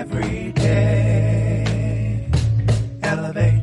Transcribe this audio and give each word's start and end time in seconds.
Every 0.00 0.50
day. 0.52 2.26
Elevate. 3.02 3.62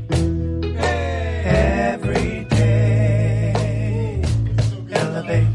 Every 1.44 2.44
day. 2.44 4.24
Elevate. 4.92 5.48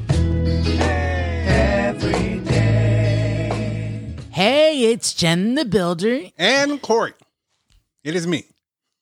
Every 1.47 2.41
day. 2.41 4.17
Hey, 4.33 4.91
it's 4.91 5.15
Jen 5.15 5.55
the 5.55 5.65
Builder. 5.65 6.23
And 6.37 6.83
Corey. 6.83 7.13
It 8.03 8.17
is 8.17 8.27
me. 8.27 8.47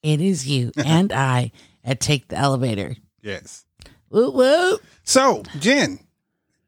It 0.02 0.20
is 0.20 0.46
you 0.46 0.72
and 0.76 1.10
I 1.14 1.50
at 1.82 1.98
Take 1.98 2.28
the 2.28 2.36
Elevator. 2.36 2.96
Yes. 3.22 3.64
Woo 4.10 4.30
woo. 4.30 4.76
So, 5.02 5.44
Jen, 5.58 5.98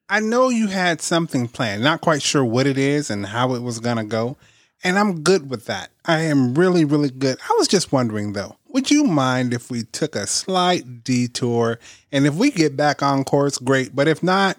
I 0.08 0.20
know 0.20 0.48
you 0.48 0.68
had 0.68 1.02
something 1.02 1.48
planned. 1.48 1.82
Not 1.82 2.00
quite 2.00 2.22
sure 2.22 2.46
what 2.46 2.66
it 2.66 2.78
is 2.78 3.10
and 3.10 3.26
how 3.26 3.52
it 3.54 3.60
was 3.60 3.78
going 3.78 3.98
to 3.98 4.04
go. 4.04 4.38
And 4.84 4.98
I'm 4.98 5.22
good 5.22 5.48
with 5.48 5.66
that. 5.66 5.90
I 6.04 6.22
am 6.22 6.54
really, 6.54 6.84
really 6.84 7.10
good. 7.10 7.38
I 7.48 7.54
was 7.58 7.68
just 7.68 7.92
wondering 7.92 8.32
though, 8.32 8.56
would 8.68 8.90
you 8.90 9.04
mind 9.04 9.54
if 9.54 9.70
we 9.70 9.84
took 9.84 10.16
a 10.16 10.26
slight 10.26 11.04
detour? 11.04 11.78
And 12.10 12.26
if 12.26 12.34
we 12.34 12.50
get 12.50 12.76
back 12.76 13.02
on 13.02 13.24
course, 13.24 13.58
great. 13.58 13.94
But 13.94 14.08
if 14.08 14.22
not, 14.22 14.58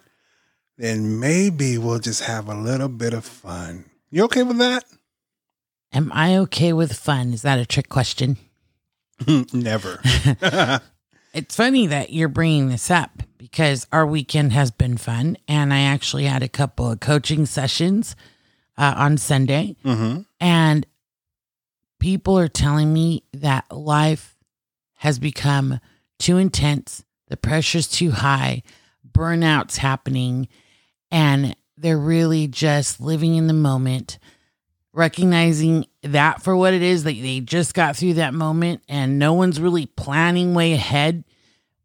then 0.77 1.19
maybe 1.19 1.77
we'll 1.77 1.99
just 1.99 2.23
have 2.23 2.47
a 2.47 2.55
little 2.55 2.89
bit 2.89 3.13
of 3.13 3.25
fun. 3.25 3.85
You 4.11 4.23
okay 4.25 4.43
with 4.43 4.57
that? 4.59 4.85
Am 5.91 6.11
I 6.13 6.37
okay 6.37 6.73
with 6.73 6.93
fun? 6.93 7.33
Is 7.33 7.41
that 7.41 7.59
a 7.59 7.65
trick 7.65 7.89
question? 7.89 8.37
Never. 9.53 9.99
It's 11.33 11.55
funny 11.55 11.87
that 11.87 12.13
you're 12.13 12.27
bringing 12.27 12.69
this 12.69 12.91
up 12.91 13.23
because 13.39 13.87
our 13.91 14.05
weekend 14.05 14.53
has 14.53 14.69
been 14.69 14.97
fun. 14.97 15.35
And 15.47 15.73
I 15.73 15.79
actually 15.79 16.25
had 16.25 16.43
a 16.43 16.47
couple 16.47 16.91
of 16.91 16.99
coaching 16.99 17.47
sessions 17.47 18.15
uh, 18.77 18.93
on 18.97 19.17
Sunday. 19.17 19.75
hmm 19.83 20.19
And 20.39 20.85
people 21.99 22.37
are 22.37 22.47
telling 22.47 22.91
me 22.91 23.23
that 23.33 23.71
life 23.71 24.37
has 24.95 25.19
become 25.19 25.79
too 26.19 26.37
intense, 26.37 27.03
the 27.27 27.37
pressure's 27.37 27.87
too 27.87 28.11
high, 28.11 28.63
burnout's 29.09 29.77
happening, 29.77 30.47
and 31.11 31.55
they're 31.77 31.97
really 31.97 32.47
just 32.47 33.01
living 33.01 33.35
in 33.35 33.47
the 33.47 33.53
moment, 33.53 34.19
recognizing 34.93 35.85
that 36.03 36.41
for 36.41 36.55
what 36.55 36.73
it 36.73 36.81
is 36.81 37.03
that 37.03 37.21
they 37.21 37.39
just 37.39 37.73
got 37.73 37.95
through 37.95 38.13
that 38.15 38.33
moment 38.33 38.81
and 38.87 39.19
no 39.19 39.33
one's 39.33 39.59
really 39.59 39.85
planning 39.85 40.53
way 40.53 40.73
ahead 40.73 41.23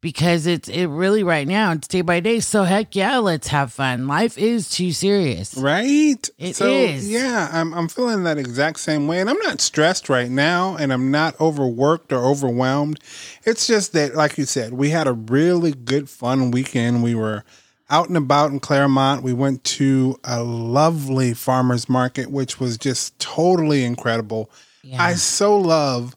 because 0.01 0.47
it's 0.47 0.69
it 0.69 0.87
really 0.87 1.23
right 1.23 1.49
now 1.49 1.73
it's 1.73 1.89
day 1.89 2.03
by 2.03 2.21
day 2.21 2.39
so 2.41 2.63
heck 2.63 2.95
yeah 2.95 3.19
let's 3.19 3.49
have 3.49 3.73
fun 3.73 4.07
life 4.07 4.39
is 4.39 4.71
too 4.71 4.93
serious 4.93 5.49
Right? 5.59 6.29
It 6.39 6.57
so, 6.57 6.69
is. 6.69 7.11
Yeah, 7.11 7.49
I'm, 7.53 7.75
I'm 7.75 7.89
feeling 7.89 8.25
that 8.25 8.39
exact 8.39 8.81
same 8.81 9.07
way. 9.07 9.21
And 9.21 9.29
I'm 9.29 9.39
not 9.39 9.61
stressed 9.61 10.09
right 10.09 10.31
now 10.31 10.77
and 10.77 10.93
I'm 10.93 11.11
not 11.11 11.39
overworked 11.41 12.13
or 12.13 12.25
overwhelmed. 12.25 13.01
It's 13.45 13.67
just 13.67 13.93
that, 13.93 14.15
like 14.15 14.39
you 14.39 14.45
said, 14.45 14.73
we 14.73 14.91
had 14.91 15.07
a 15.07 15.13
really 15.13 15.73
good, 15.73 16.09
fun 16.09 16.51
weekend. 16.51 17.03
We 17.03 17.15
were 17.15 17.45
out 17.91 18.09
and 18.09 18.17
about 18.17 18.51
in 18.51 18.61
Claremont. 18.61 19.23
We 19.23 19.33
went 19.33 19.65
to 19.65 20.19
a 20.25 20.43
lovely 20.43 21.35
farmer's 21.35 21.89
market, 21.89 22.31
which 22.31 22.61
was 22.61 22.79
just 22.79 23.19
totally 23.19 23.85
incredible. 23.85 24.51
Yeah. 24.83 25.03
I 25.03 25.15
so 25.15 25.59
love 25.59 26.17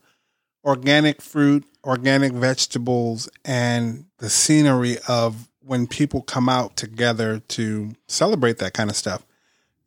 organic 0.64 1.22
fruit, 1.22 1.66
organic 1.84 2.32
vegetables, 2.34 3.30
and 3.46 4.06
the 4.18 4.30
scenery 4.30 4.98
of 5.08 5.48
when 5.64 5.88
people 5.88 6.22
come 6.22 6.50
out 6.50 6.76
together 6.76 7.40
to 7.48 7.92
celebrate 8.08 8.58
that 8.60 8.74
kind 8.74 8.90
of 8.90 8.96
stuff. 8.96 9.26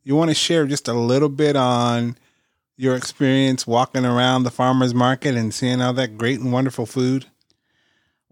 You 0.03 0.15
want 0.15 0.29
to 0.31 0.35
share 0.35 0.65
just 0.65 0.87
a 0.87 0.93
little 0.93 1.29
bit 1.29 1.55
on 1.55 2.17
your 2.77 2.95
experience 2.95 3.65
walking 3.65 4.05
around 4.05 4.43
the 4.43 4.51
farmers 4.51 4.93
market 4.93 5.35
and 5.35 5.53
seeing 5.53 5.81
all 5.81 5.93
that 5.93 6.17
great 6.17 6.39
and 6.39 6.51
wonderful 6.51 6.85
food? 6.85 7.25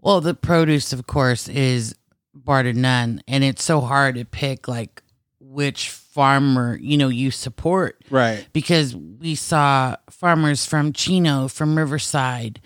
Well, 0.00 0.20
the 0.20 0.34
produce, 0.34 0.92
of 0.92 1.06
course, 1.06 1.48
is 1.48 1.94
bar 2.34 2.62
to 2.62 2.72
none, 2.72 3.22
and 3.26 3.42
it's 3.44 3.64
so 3.64 3.80
hard 3.80 4.16
to 4.16 4.24
pick 4.24 4.68
like 4.68 5.02
which 5.40 5.88
farmer 5.90 6.76
you 6.80 6.96
know 6.96 7.08
you 7.08 7.30
support 7.30 8.02
Right. 8.10 8.46
because 8.52 8.94
we 8.96 9.34
saw 9.34 9.96
farmers 10.10 10.66
from 10.66 10.92
Chino, 10.92 11.48
from 11.48 11.76
Riverside, 11.78 12.60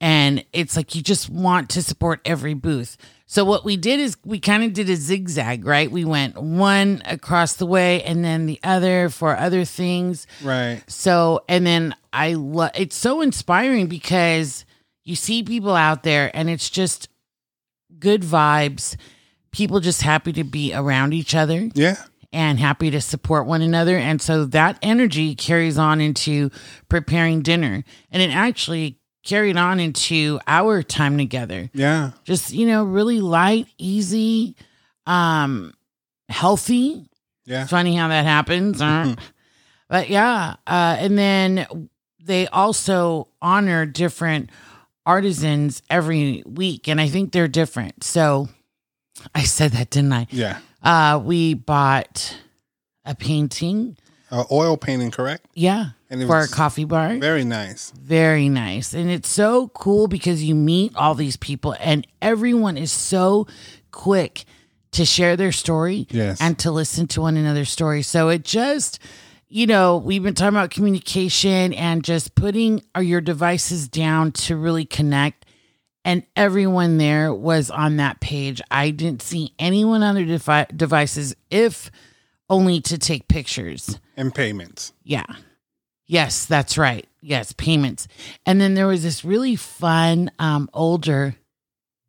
and 0.00 0.44
it's 0.52 0.76
like 0.76 0.94
you 0.94 1.02
just 1.02 1.28
want 1.28 1.70
to 1.70 1.82
support 1.82 2.20
every 2.24 2.54
booth. 2.54 2.96
So 3.26 3.44
what 3.44 3.64
we 3.64 3.76
did 3.76 4.00
is 4.00 4.16
we 4.24 4.40
kind 4.40 4.62
of 4.64 4.72
did 4.72 4.88
a 4.88 4.96
zigzag, 4.96 5.66
right? 5.66 5.90
We 5.90 6.04
went 6.04 6.40
one 6.40 7.02
across 7.04 7.54
the 7.54 7.66
way 7.66 8.02
and 8.04 8.24
then 8.24 8.46
the 8.46 8.58
other 8.64 9.10
for 9.10 9.36
other 9.36 9.64
things. 9.66 10.26
Right. 10.42 10.82
So, 10.86 11.44
and 11.48 11.66
then 11.66 11.94
I 12.12 12.34
love 12.34 12.70
it's 12.74 12.96
so 12.96 13.20
inspiring 13.20 13.86
because 13.86 14.64
you 15.04 15.14
see 15.14 15.42
people 15.42 15.74
out 15.74 16.04
there 16.04 16.30
and 16.34 16.48
it's 16.48 16.70
just 16.70 17.08
good 17.98 18.22
vibes, 18.22 18.96
people 19.52 19.80
just 19.80 20.02
happy 20.02 20.32
to 20.32 20.44
be 20.44 20.72
around 20.74 21.12
each 21.12 21.34
other 21.34 21.68
Yeah. 21.74 21.96
and 22.32 22.58
happy 22.58 22.90
to 22.90 23.00
support 23.00 23.46
one 23.46 23.60
another. 23.62 23.96
And 23.98 24.22
so 24.22 24.44
that 24.46 24.78
energy 24.80 25.34
carries 25.34 25.76
on 25.76 26.00
into 26.00 26.50
preparing 26.88 27.42
dinner. 27.42 27.84
And 28.10 28.22
it 28.22 28.30
actually 28.30 28.97
carried 29.24 29.56
on 29.56 29.80
into 29.80 30.40
our 30.46 30.82
time 30.82 31.18
together. 31.18 31.70
Yeah. 31.74 32.12
Just, 32.24 32.52
you 32.52 32.66
know, 32.66 32.84
really 32.84 33.20
light, 33.20 33.66
easy, 33.78 34.56
um, 35.06 35.74
healthy. 36.28 37.08
Yeah. 37.44 37.62
It's 37.62 37.70
funny 37.70 37.96
how 37.96 38.08
that 38.08 38.24
happens. 38.24 38.80
huh? 38.80 39.16
but 39.88 40.08
yeah. 40.08 40.56
Uh, 40.66 40.96
and 40.98 41.18
then 41.18 41.88
they 42.20 42.46
also 42.48 43.28
honor 43.40 43.86
different 43.86 44.50
artisans 45.06 45.82
every 45.88 46.42
week. 46.46 46.88
And 46.88 47.00
I 47.00 47.08
think 47.08 47.32
they're 47.32 47.48
different. 47.48 48.04
So 48.04 48.48
I 49.34 49.44
said 49.44 49.72
that, 49.72 49.90
didn't 49.90 50.12
I? 50.12 50.26
Yeah. 50.30 50.58
Uh, 50.82 51.20
we 51.22 51.54
bought 51.54 52.36
a 53.04 53.14
painting. 53.14 53.96
Uh, 54.30 54.44
oil 54.52 54.76
painting, 54.76 55.10
correct? 55.10 55.46
Yeah. 55.54 55.90
And 56.10 56.26
for 56.26 56.38
a 56.40 56.48
coffee 56.48 56.84
bar. 56.84 57.16
Very 57.18 57.44
nice. 57.44 57.90
Very 57.90 58.48
nice. 58.48 58.94
And 58.94 59.10
it's 59.10 59.28
so 59.28 59.68
cool 59.68 60.08
because 60.08 60.42
you 60.42 60.54
meet 60.54 60.96
all 60.96 61.14
these 61.14 61.36
people 61.36 61.76
and 61.80 62.06
everyone 62.22 62.76
is 62.78 62.90
so 62.90 63.46
quick 63.90 64.44
to 64.92 65.04
share 65.04 65.36
their 65.36 65.52
story 65.52 66.06
Yes. 66.10 66.40
and 66.40 66.58
to 66.60 66.70
listen 66.70 67.06
to 67.08 67.20
one 67.20 67.36
another's 67.36 67.68
story. 67.68 68.00
So 68.02 68.30
it 68.30 68.42
just, 68.42 68.98
you 69.48 69.66
know, 69.66 69.98
we've 69.98 70.22
been 70.22 70.34
talking 70.34 70.56
about 70.56 70.70
communication 70.70 71.74
and 71.74 72.02
just 72.02 72.34
putting 72.34 72.82
your 72.98 73.20
devices 73.20 73.86
down 73.86 74.32
to 74.32 74.56
really 74.56 74.86
connect. 74.86 75.44
And 76.06 76.22
everyone 76.36 76.96
there 76.96 77.34
was 77.34 77.70
on 77.70 77.98
that 77.98 78.18
page. 78.20 78.62
I 78.70 78.90
didn't 78.92 79.20
see 79.20 79.52
anyone 79.58 80.02
on 80.02 80.14
their 80.14 80.24
devi- 80.24 80.72
devices, 80.74 81.36
if 81.50 81.90
only 82.48 82.80
to 82.80 82.96
take 82.96 83.28
pictures. 83.28 84.00
And 84.16 84.34
payments. 84.34 84.94
Yeah. 85.04 85.26
Yes, 86.08 86.46
that's 86.46 86.76
right. 86.78 87.06
Yes, 87.20 87.52
payments. 87.52 88.08
And 88.46 88.60
then 88.60 88.74
there 88.74 88.86
was 88.86 89.02
this 89.02 89.24
really 89.24 89.54
fun 89.56 90.30
um 90.38 90.68
older 90.72 91.36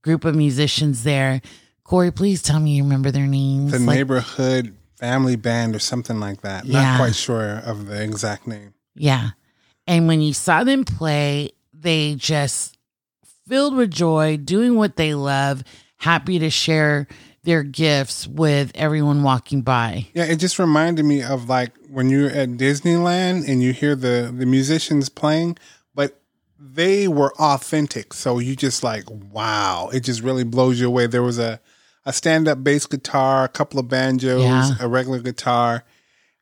group 0.01 0.25
of 0.25 0.35
musicians 0.35 1.03
there. 1.03 1.41
Corey, 1.83 2.11
please 2.11 2.41
tell 2.41 2.59
me 2.59 2.75
you 2.77 2.83
remember 2.83 3.11
their 3.11 3.27
names. 3.27 3.71
The 3.71 3.79
Like- 3.79 3.97
neighborhood 3.97 4.75
family 4.97 5.35
band 5.35 5.75
or 5.75 5.79
something 5.79 6.19
like 6.19 6.41
that. 6.41 6.65
Yeah. 6.65 6.81
Not 6.81 6.97
quite 6.97 7.15
sure 7.15 7.57
of 7.59 7.85
the 7.87 8.01
exact 8.01 8.47
name. 8.47 8.73
Yeah. 8.95 9.31
And 9.87 10.07
when 10.07 10.21
you 10.21 10.33
saw 10.33 10.63
them 10.63 10.83
play, 10.85 11.51
they 11.73 12.15
just 12.15 12.77
filled 13.47 13.75
with 13.75 13.91
joy, 13.91 14.37
doing 14.37 14.75
what 14.75 14.95
they 14.97 15.13
love, 15.15 15.63
happy 15.97 16.37
to 16.39 16.49
share 16.49 17.07
their 17.43 17.63
gifts 17.63 18.27
with 18.27 18.71
everyone 18.75 19.23
walking 19.23 19.61
by. 19.61 20.07
Yeah, 20.13 20.25
it 20.25 20.37
just 20.37 20.59
reminded 20.59 21.05
me 21.05 21.23
of 21.23 21.47
like 21.49 21.71
when 21.89 22.09
you're 22.09 22.29
at 22.29 22.49
Disneyland 22.51 23.47
and 23.47 23.63
you 23.63 23.73
hear 23.73 23.95
the 23.95 24.33
the 24.35 24.45
musicians 24.45 25.09
playing, 25.09 25.57
but 25.95 26.19
they 26.59 27.07
were 27.07 27.33
authentic. 27.39 28.13
So 28.13 28.39
you 28.39 28.55
just 28.55 28.83
like, 28.83 29.05
wow, 29.09 29.89
it 29.93 30.01
just 30.01 30.21
really 30.21 30.43
blows 30.43 30.79
you 30.79 30.87
away. 30.87 31.07
There 31.07 31.23
was 31.23 31.39
a 31.39 31.59
a 32.05 32.13
stand 32.13 32.47
up 32.47 32.63
bass 32.63 32.85
guitar, 32.85 33.43
a 33.45 33.49
couple 33.49 33.79
of 33.79 33.87
banjos, 33.87 34.41
Yeah. 34.43 34.71
a 34.79 34.87
regular 34.87 35.19
guitar, 35.19 35.83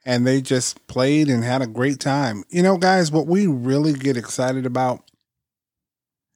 and 0.06 0.26
they 0.26 0.42
just 0.42 0.86
played 0.88 1.28
and 1.30 1.44
had 1.44 1.62
a 1.62 1.68
great 1.68 2.00
time. 2.00 2.44
You 2.50 2.64
know, 2.64 2.78
guys, 2.78 3.12
what 3.12 3.28
we 3.28 3.46
really 3.48 3.94
get 3.94 4.18
excited 4.18 4.66
about 4.66 5.04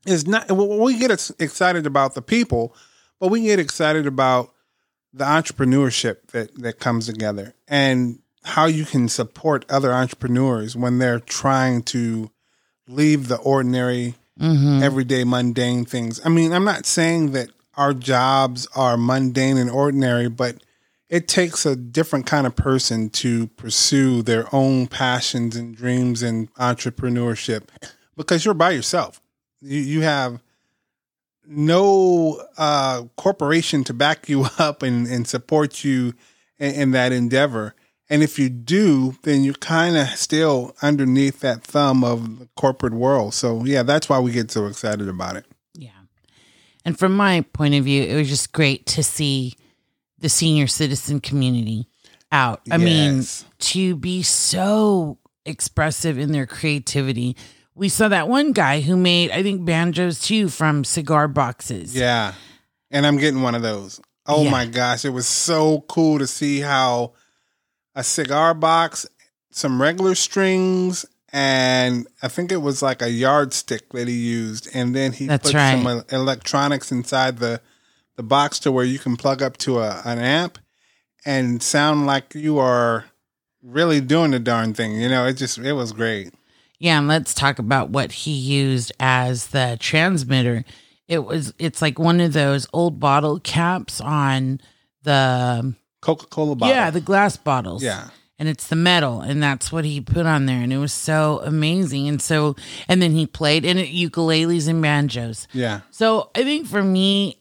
is 0.06 0.26
not 0.28 0.52
well, 0.52 0.80
we 0.80 0.98
get 0.98 1.12
excited 1.40 1.86
about 1.86 2.16
the 2.16 2.22
people, 2.22 2.76
but 3.20 3.30
we 3.30 3.42
get 3.44 3.60
excited 3.60 4.08
about 4.08 4.51
the 5.14 5.26
entrepreneurship 5.26 6.28
that 6.28 6.56
that 6.62 6.80
comes 6.80 7.06
together 7.08 7.54
and 7.68 8.20
how 8.44 8.66
you 8.66 8.86
can 8.86 9.08
support 9.10 9.66
other 9.70 9.94
entrepreneurs 9.94 10.76
when 10.76 10.98
they're 10.98 11.20
trying 11.20 11.84
to 11.84 12.32
leave 12.88 13.28
the 13.28 13.38
ordinary 13.38 14.16
Mm-hmm. 14.40 14.82
everyday 14.82 15.24
mundane 15.24 15.86
things. 15.86 16.20
I 16.26 16.30
mean, 16.30 16.52
I'm 16.52 16.64
not 16.64 16.88
saying 16.88 17.34
that 17.34 17.50
our 17.76 17.94
jobs 17.94 18.66
are 18.76 18.98
mundane 18.98 19.58
and 19.58 19.70
ordinary, 19.70 20.30
but 20.30 20.56
it 21.10 21.28
takes 21.28 21.64
a 21.64 21.76
different 21.76 22.26
kind 22.26 22.48
of 22.48 22.56
person 22.56 23.12
to 23.12 23.48
pursue 23.48 24.24
their 24.24 24.48
own 24.56 24.88
passions 24.88 25.56
and 25.56 25.76
dreams 25.76 26.24
and 26.24 26.52
entrepreneurship 26.56 27.68
because 28.16 28.44
you're 28.44 28.56
by 28.56 28.72
yourself. 28.72 29.22
You 29.62 29.80
you 29.80 30.02
have 30.02 30.42
no 31.46 32.42
uh, 32.58 33.04
corporation 33.18 33.84
to 33.86 33.94
back 33.94 34.30
you 34.30 34.46
up 34.60 34.84
and, 34.84 35.08
and 35.08 35.28
support 35.28 35.84
you 35.84 36.14
in, 36.60 36.74
in 36.74 36.92
that 36.92 37.12
endeavor. 37.12 37.76
And 38.10 38.22
if 38.22 38.38
you 38.38 38.50
do, 38.50 39.16
then 39.24 39.44
you're 39.44 39.54
kind 39.54 39.96
of 39.96 40.10
still 40.10 40.76
underneath 40.82 41.40
that 41.40 41.64
thumb 41.64 42.04
of 42.04 42.40
the 42.40 42.50
corporate 42.58 42.94
world. 42.94 43.34
So 43.34 43.64
yeah, 43.64 43.84
that's 43.84 44.10
why 44.10 44.20
we 44.20 44.32
get 44.32 44.52
so 44.52 44.66
excited 44.66 45.08
about 45.08 45.38
it. 45.38 45.46
Yeah. 45.74 45.92
And 46.84 47.00
from 47.00 47.16
my 47.16 47.42
point 47.54 47.74
of 47.76 47.86
view, 47.86 48.04
it 48.04 48.16
was 48.16 48.28
just 48.28 48.52
great 48.52 48.86
to 48.88 49.04
see 49.04 49.54
the 50.20 50.28
senior 50.28 50.68
citizen 50.68 51.22
community 51.22 51.88
out. 52.34 52.62
I 52.70 52.78
mean, 52.78 53.24
to 53.60 53.96
be 53.96 54.24
so 54.24 55.18
expressive 55.46 56.18
in 56.18 56.32
their 56.32 56.46
creativity. 56.46 57.36
We 57.76 57.90
saw 57.90 58.08
that 58.10 58.28
one 58.28 58.52
guy 58.52 58.82
who 58.82 58.98
made, 58.98 59.32
I 59.32 59.44
think, 59.44 59.64
banjos 59.66 60.20
too 60.22 60.50
from 60.50 60.84
cigar 60.84 61.28
boxes. 61.28 61.96
Yeah. 61.96 62.34
And 62.92 63.08
I'm 63.08 63.18
getting 63.18 63.42
one 63.42 63.56
of 63.56 63.62
those. 63.62 64.02
Oh 64.28 64.44
Yeah. 64.44 64.52
my 64.52 64.66
gosh. 64.66 65.06
It 65.06 65.10
was 65.12 65.28
so 65.28 65.82
cool 65.88 66.20
to 66.20 66.28
see 66.28 66.60
how 66.60 67.14
a 67.96 68.04
cigar 68.04 68.54
box, 68.54 69.06
some 69.52 69.82
regular 69.82 70.16
strings, 70.16 71.06
and 71.34 72.08
I 72.22 72.28
think 72.28 72.52
it 72.52 72.58
was 72.58 72.82
like 72.82 73.02
a 73.02 73.10
yardstick 73.10 73.90
that 73.94 74.08
he 74.10 74.16
used. 74.16 74.68
And 74.74 74.94
then 74.96 75.14
he 75.14 75.28
That's 75.28 75.52
put 75.52 75.56
right. 75.58 75.82
some 75.82 76.04
electronics 76.12 76.92
inside 76.92 77.38
the, 77.38 77.62
the 78.18 78.24
box 78.24 78.60
to 78.60 78.72
where 78.72 78.84
you 78.86 79.00
can 79.00 79.16
plug 79.16 79.42
up 79.42 79.56
to 79.58 79.80
a, 79.80 80.02
an 80.04 80.20
amp 80.20 80.58
and 81.26 81.64
sound 81.64 82.06
like 82.06 82.36
you 82.36 82.60
are 82.60 83.06
really 83.64 84.02
doing 84.02 84.32
the 84.32 84.40
darn 84.40 84.74
thing. 84.74 85.00
You 85.00 85.08
know, 85.08 85.26
it 85.26 85.34
just, 85.34 85.58
it 85.58 85.74
was 85.74 85.94
great. 85.94 86.34
Yeah, 86.82 86.98
and 86.98 87.08
let's 87.08 87.36
talk 87.36 87.60
about 87.60 87.92
what 87.92 88.12
he 88.12 88.32
used 88.32 88.92
as 89.00 89.48
the 89.48 89.78
transmitter. 89.80 90.66
It 91.08 91.20
was 91.20 91.54
it's 91.60 91.80
like 91.80 92.00
one 92.00 92.20
of 92.20 92.34
those 92.34 92.66
old 92.74 93.00
bottle 93.00 93.40
caps 93.40 94.02
on 94.02 94.60
the 95.04 95.76
Coca 96.02 96.26
Cola 96.26 96.56
bottle. 96.56 96.76
yeah, 96.76 96.90
the 96.90 97.00
glass 97.00 97.38
bottles. 97.38 97.84
Yeah. 97.84 98.10
And 98.40 98.50
it's 98.50 98.66
the 98.66 98.76
metal, 98.76 99.22
and 99.22 99.44
that's 99.44 99.72
what 99.72 99.86
he 99.86 100.02
put 100.02 100.26
on 100.26 100.48
there, 100.48 100.64
and 100.64 100.74
it 100.74 100.80
was 100.80 100.92
so 100.92 101.42
amazing. 101.44 102.08
And 102.08 102.20
so, 102.20 102.56
and 102.88 103.00
then 103.00 103.12
he 103.12 103.28
played 103.28 103.64
in 103.64 103.78
it 103.78 103.90
ukuleles 103.90 104.68
and 104.68 104.82
banjos. 104.82 105.48
Yeah. 105.54 105.82
So 105.92 106.32
I 106.34 106.42
think 106.42 106.66
for 106.66 106.82
me, 106.82 107.38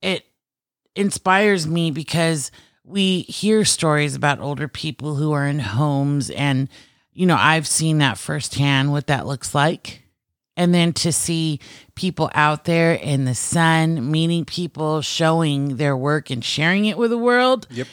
it 0.00 0.24
inspires 0.94 1.66
me 1.66 1.90
because 1.90 2.50
we 2.84 3.20
hear 3.22 3.66
stories 3.66 4.14
about 4.14 4.40
older 4.40 4.66
people 4.66 5.16
who 5.16 5.32
are 5.32 5.46
in 5.46 5.58
homes, 5.58 6.30
and 6.30 6.70
you 7.16 7.24
know, 7.24 7.36
I've 7.38 7.66
seen 7.66 7.98
that 7.98 8.18
firsthand 8.18 8.92
what 8.92 9.06
that 9.06 9.26
looks 9.26 9.54
like. 9.54 10.02
And 10.54 10.74
then 10.74 10.92
to 10.94 11.12
see 11.12 11.60
people 11.94 12.30
out 12.34 12.64
there 12.64 12.92
in 12.92 13.24
the 13.24 13.34
sun, 13.34 14.10
meeting 14.10 14.44
people, 14.44 15.00
showing 15.00 15.76
their 15.76 15.96
work 15.96 16.30
and 16.30 16.44
sharing 16.44 16.84
it 16.84 16.98
with 16.98 17.10
the 17.10 17.18
world. 17.18 17.66
Yep. 17.70 17.86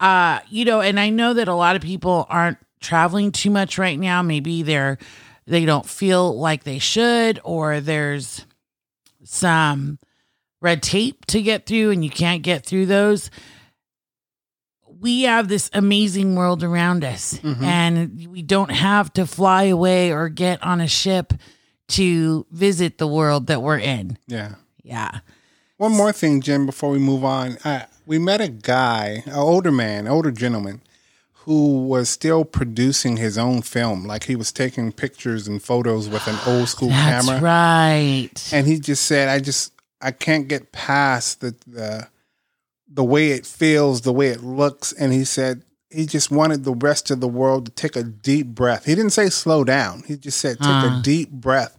Uh, 0.00 0.40
you 0.48 0.64
know, 0.64 0.80
and 0.80 0.98
I 0.98 1.10
know 1.10 1.34
that 1.34 1.48
a 1.48 1.54
lot 1.54 1.76
of 1.76 1.82
people 1.82 2.26
aren't 2.28 2.58
traveling 2.80 3.30
too 3.32 3.50
much 3.50 3.78
right 3.78 3.98
now. 3.98 4.22
Maybe 4.22 4.62
they're 4.62 4.98
they 5.46 5.64
don't 5.64 5.86
feel 5.86 6.36
like 6.38 6.64
they 6.64 6.78
should, 6.78 7.38
or 7.44 7.80
there's 7.80 8.44
some 9.24 9.98
red 10.60 10.82
tape 10.82 11.26
to 11.26 11.42
get 11.42 11.66
through 11.66 11.90
and 11.90 12.04
you 12.04 12.10
can't 12.10 12.42
get 12.42 12.64
through 12.66 12.86
those. 12.86 13.30
We 15.04 15.24
have 15.24 15.48
this 15.48 15.68
amazing 15.74 16.34
world 16.34 16.64
around 16.64 17.04
us, 17.04 17.34
mm-hmm. 17.34 17.62
and 17.62 18.26
we 18.30 18.40
don't 18.40 18.70
have 18.70 19.12
to 19.12 19.26
fly 19.26 19.64
away 19.64 20.10
or 20.10 20.30
get 20.30 20.62
on 20.62 20.80
a 20.80 20.88
ship 20.88 21.34
to 21.88 22.46
visit 22.50 22.96
the 22.96 23.06
world 23.06 23.48
that 23.48 23.60
we're 23.60 23.78
in. 23.78 24.16
Yeah. 24.26 24.54
Yeah. 24.82 25.18
One 25.76 25.92
more 25.92 26.10
thing, 26.10 26.40
Jen, 26.40 26.64
before 26.64 26.90
we 26.90 26.98
move 26.98 27.22
on. 27.22 27.58
I, 27.66 27.84
we 28.06 28.18
met 28.18 28.40
a 28.40 28.48
guy, 28.48 29.22
an 29.26 29.34
older 29.34 29.70
man, 29.70 30.08
older 30.08 30.30
gentleman, 30.30 30.80
who 31.44 31.84
was 31.84 32.08
still 32.08 32.46
producing 32.46 33.18
his 33.18 33.36
own 33.36 33.60
film. 33.60 34.06
Like 34.06 34.24
he 34.24 34.36
was 34.36 34.52
taking 34.52 34.90
pictures 34.90 35.46
and 35.46 35.62
photos 35.62 36.08
with 36.08 36.26
an 36.26 36.38
old 36.46 36.70
school 36.70 36.88
That's 36.88 37.26
camera. 37.26 37.42
right. 37.42 38.50
And 38.54 38.66
he 38.66 38.78
just 38.78 39.04
said, 39.04 39.28
I 39.28 39.38
just, 39.40 39.74
I 40.00 40.12
can't 40.12 40.48
get 40.48 40.72
past 40.72 41.42
the, 41.42 41.54
the, 41.66 42.08
the 42.88 43.04
way 43.04 43.30
it 43.30 43.46
feels, 43.46 44.02
the 44.02 44.12
way 44.12 44.28
it 44.28 44.42
looks. 44.42 44.92
And 44.92 45.12
he 45.12 45.24
said, 45.24 45.62
he 45.90 46.06
just 46.06 46.30
wanted 46.30 46.64
the 46.64 46.74
rest 46.74 47.10
of 47.10 47.20
the 47.20 47.28
world 47.28 47.66
to 47.66 47.72
take 47.72 47.96
a 47.96 48.02
deep 48.02 48.48
breath. 48.48 48.84
He 48.84 48.94
didn't 48.94 49.12
say 49.12 49.28
slow 49.28 49.64
down. 49.64 50.02
He 50.06 50.16
just 50.16 50.38
said 50.38 50.58
take 50.58 50.68
a 50.68 50.90
hmm. 50.90 51.02
deep 51.02 51.30
breath 51.30 51.78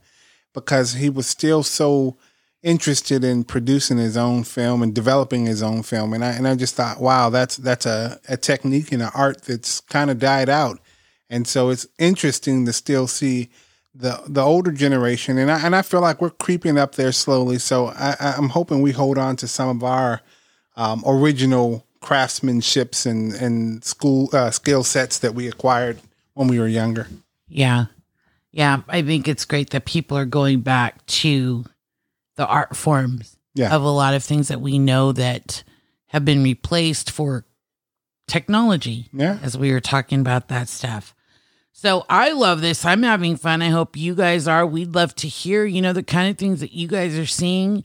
because 0.54 0.94
he 0.94 1.10
was 1.10 1.28
still 1.28 1.64
so 1.64 2.18
interested 2.64 3.24
in 3.24 3.44
producing 3.44 3.98
his 3.98 4.18
own 4.18 4.44
film 4.44 4.82
and 4.82 4.96
developing 4.96 5.46
his 5.46 5.62
own 5.62 5.84
film. 5.84 6.14
And 6.14 6.24
I 6.24 6.32
and 6.32 6.48
I 6.48 6.56
just 6.56 6.76
thought, 6.76 7.02
wow, 7.02 7.30
that's 7.30 7.58
that's 7.58 7.86
a, 7.86 8.20
a 8.28 8.38
technique 8.38 8.92
and 8.92 9.02
an 9.02 9.12
art 9.14 9.44
that's 9.44 9.82
kind 9.82 10.10
of 10.10 10.18
died 10.18 10.50
out. 10.50 10.80
And 11.30 11.48
so 11.48 11.70
it's 11.70 11.88
interesting 12.00 12.66
to 12.66 12.74
still 12.74 13.08
see 13.08 13.50
the 13.94 14.22
the 14.28 14.42
older 14.42 14.72
generation, 14.72 15.38
and 15.38 15.52
I 15.52 15.60
and 15.66 15.76
I 15.76 15.82
feel 15.82 16.02
like 16.02 16.22
we're 16.22 16.32
creeping 16.32 16.78
up 16.78 16.96
there 16.96 17.12
slowly. 17.12 17.60
So 17.60 17.88
I, 17.88 18.16
I'm 18.20 18.50
hoping 18.50 18.82
we 18.82 18.92
hold 18.92 19.18
on 19.18 19.36
to 19.38 19.48
some 19.48 19.70
of 19.70 19.84
our 19.84 20.22
um, 20.76 21.04
original 21.06 21.86
craftsmanships 22.02 23.06
and 23.06 23.34
and 23.34 23.84
school 23.84 24.30
uh, 24.34 24.52
skill 24.52 24.84
sets 24.84 25.20
that 25.20 25.34
we 25.34 25.48
acquired 25.48 26.00
when 26.34 26.48
we 26.48 26.60
were 26.60 26.68
younger. 26.68 27.08
Yeah. 27.48 27.86
Yeah. 28.52 28.82
I 28.88 29.02
think 29.02 29.28
it's 29.28 29.46
great 29.46 29.72
that 29.72 29.86
people 29.86 30.18
are 30.18 30.26
going 30.26 30.62
back 30.62 31.06
to 31.08 31.66
the 32.36 32.46
art 32.46 32.76
forms 32.76 33.38
Yeah. 33.54 33.74
of 33.76 33.82
a 33.82 33.90
lot 33.90 34.14
of 34.14 34.24
things 34.24 34.50
that 34.50 34.62
we 34.62 34.78
know 34.80 35.12
that 35.14 35.64
have 36.08 36.26
been 36.26 36.44
replaced 36.44 37.10
for 37.12 37.46
technology 38.28 39.08
Yeah. 39.14 39.40
as 39.42 39.58
we 39.58 39.72
were 39.72 39.80
talking 39.82 40.20
about 40.20 40.48
that 40.50 40.68
stuff. 40.68 41.14
So 41.72 42.06
I 42.10 42.32
love 42.32 42.62
this. 42.62 42.86
I'm 42.86 43.04
having 43.04 43.36
fun. 43.36 43.62
I 43.62 43.70
hope 43.70 43.98
you 43.98 44.16
guys 44.16 44.48
are. 44.48 44.66
We'd 44.66 44.96
love 44.96 45.14
to 45.16 45.28
hear, 45.28 45.66
you 45.66 45.82
know, 45.82 45.94
the 45.94 46.04
kind 46.04 46.30
of 46.32 46.38
things 46.38 46.60
that 46.62 46.72
you 46.74 46.88
guys 46.88 47.18
are 47.18 47.26
seeing, 47.26 47.84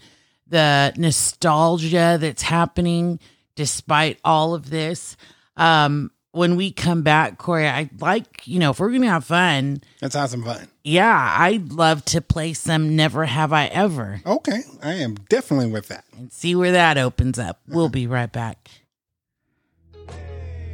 the 0.50 0.92
nostalgia 0.96 2.18
that's 2.20 2.42
happening 2.42 3.18
despite 3.56 4.18
all 4.24 4.54
of 4.54 4.70
this. 4.70 5.16
Um, 5.56 6.10
when 6.32 6.54
we 6.56 6.70
come 6.70 7.02
back, 7.02 7.38
Corey, 7.38 7.66
I'd 7.66 8.00
like, 8.00 8.46
you 8.46 8.58
know, 8.60 8.70
if 8.70 8.78
we're 8.78 8.90
going 8.90 9.02
to 9.02 9.08
have 9.08 9.24
fun, 9.24 9.82
Let's 10.00 10.14
have 10.14 10.30
some 10.30 10.44
fun. 10.44 10.68
yeah, 10.84 11.34
I'd 11.38 11.72
love 11.72 12.04
to 12.06 12.20
play 12.20 12.52
some 12.52 12.94
Never 12.94 13.24
Have 13.26 13.52
I 13.52 13.66
Ever 13.66 14.20
Okay, 14.24 14.62
I 14.82 14.92
am 14.94 15.14
definitely 15.28 15.66
with 15.72 15.88
that. 15.88 16.04
and 16.16 16.32
see 16.32 16.54
where 16.54 16.70
that 16.72 16.96
opens 16.98 17.38
up. 17.38 17.60
We'll 17.66 17.88
be 17.88 18.06
right 18.06 18.30
back. 18.30 18.70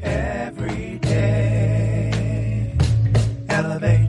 Every 0.03 0.99
day, 0.99 2.77
elevate. 3.49 4.06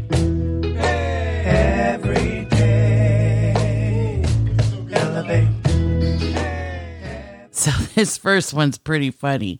This 7.97 8.15
first 8.15 8.53
one's 8.53 8.77
pretty 8.77 9.09
funny 9.09 9.59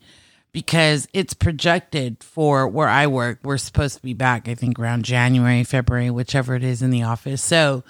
because 0.52 1.08
it's 1.12 1.34
projected 1.34 2.22
for 2.22 2.68
where 2.68 2.88
I 2.88 3.08
work. 3.08 3.40
We're 3.42 3.58
supposed 3.58 3.96
to 3.96 4.02
be 4.02 4.14
back, 4.14 4.48
I 4.48 4.54
think, 4.54 4.78
around 4.78 5.04
January, 5.04 5.64
February, 5.64 6.08
whichever 6.10 6.54
it 6.54 6.62
is 6.62 6.80
in 6.80 6.90
the 6.90 7.02
office. 7.02 7.42
So 7.42 7.82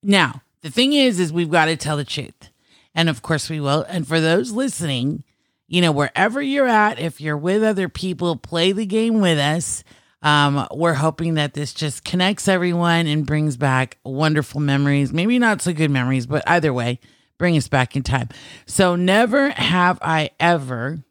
now 0.00 0.42
the 0.62 0.70
thing 0.70 0.92
is, 0.92 1.18
is 1.18 1.32
we've 1.32 1.50
got 1.50 1.64
to 1.64 1.76
tell 1.76 1.96
the 1.96 2.04
truth. 2.04 2.50
And 2.94 3.08
of 3.08 3.22
course 3.22 3.50
we 3.50 3.58
will. 3.58 3.84
And 3.88 4.06
for 4.06 4.20
those 4.20 4.52
listening, 4.52 5.24
you 5.66 5.82
know, 5.82 5.90
wherever 5.90 6.40
you're 6.40 6.68
at, 6.68 7.00
if 7.00 7.20
you're 7.20 7.36
with 7.36 7.64
other 7.64 7.88
people, 7.88 8.36
play 8.36 8.70
the 8.70 8.86
game 8.86 9.20
with 9.20 9.38
us. 9.38 9.82
Um, 10.22 10.68
we're 10.72 10.94
hoping 10.94 11.34
that 11.34 11.54
this 11.54 11.74
just 11.74 12.04
connects 12.04 12.46
everyone 12.46 13.08
and 13.08 13.26
brings 13.26 13.56
back 13.56 13.98
wonderful 14.04 14.60
memories. 14.60 15.12
Maybe 15.12 15.40
not 15.40 15.60
so 15.60 15.72
good 15.72 15.90
memories, 15.90 16.26
but 16.26 16.48
either 16.48 16.72
way, 16.72 17.00
bring 17.38 17.56
us 17.56 17.68
back 17.68 17.96
in 17.96 18.02
time. 18.02 18.28
So 18.66 18.96
never 18.96 19.50
have 19.50 19.98
I 20.02 20.30
ever, 20.38 21.04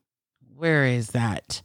where 0.56 0.86
is 0.86 1.10
that? 1.10 1.62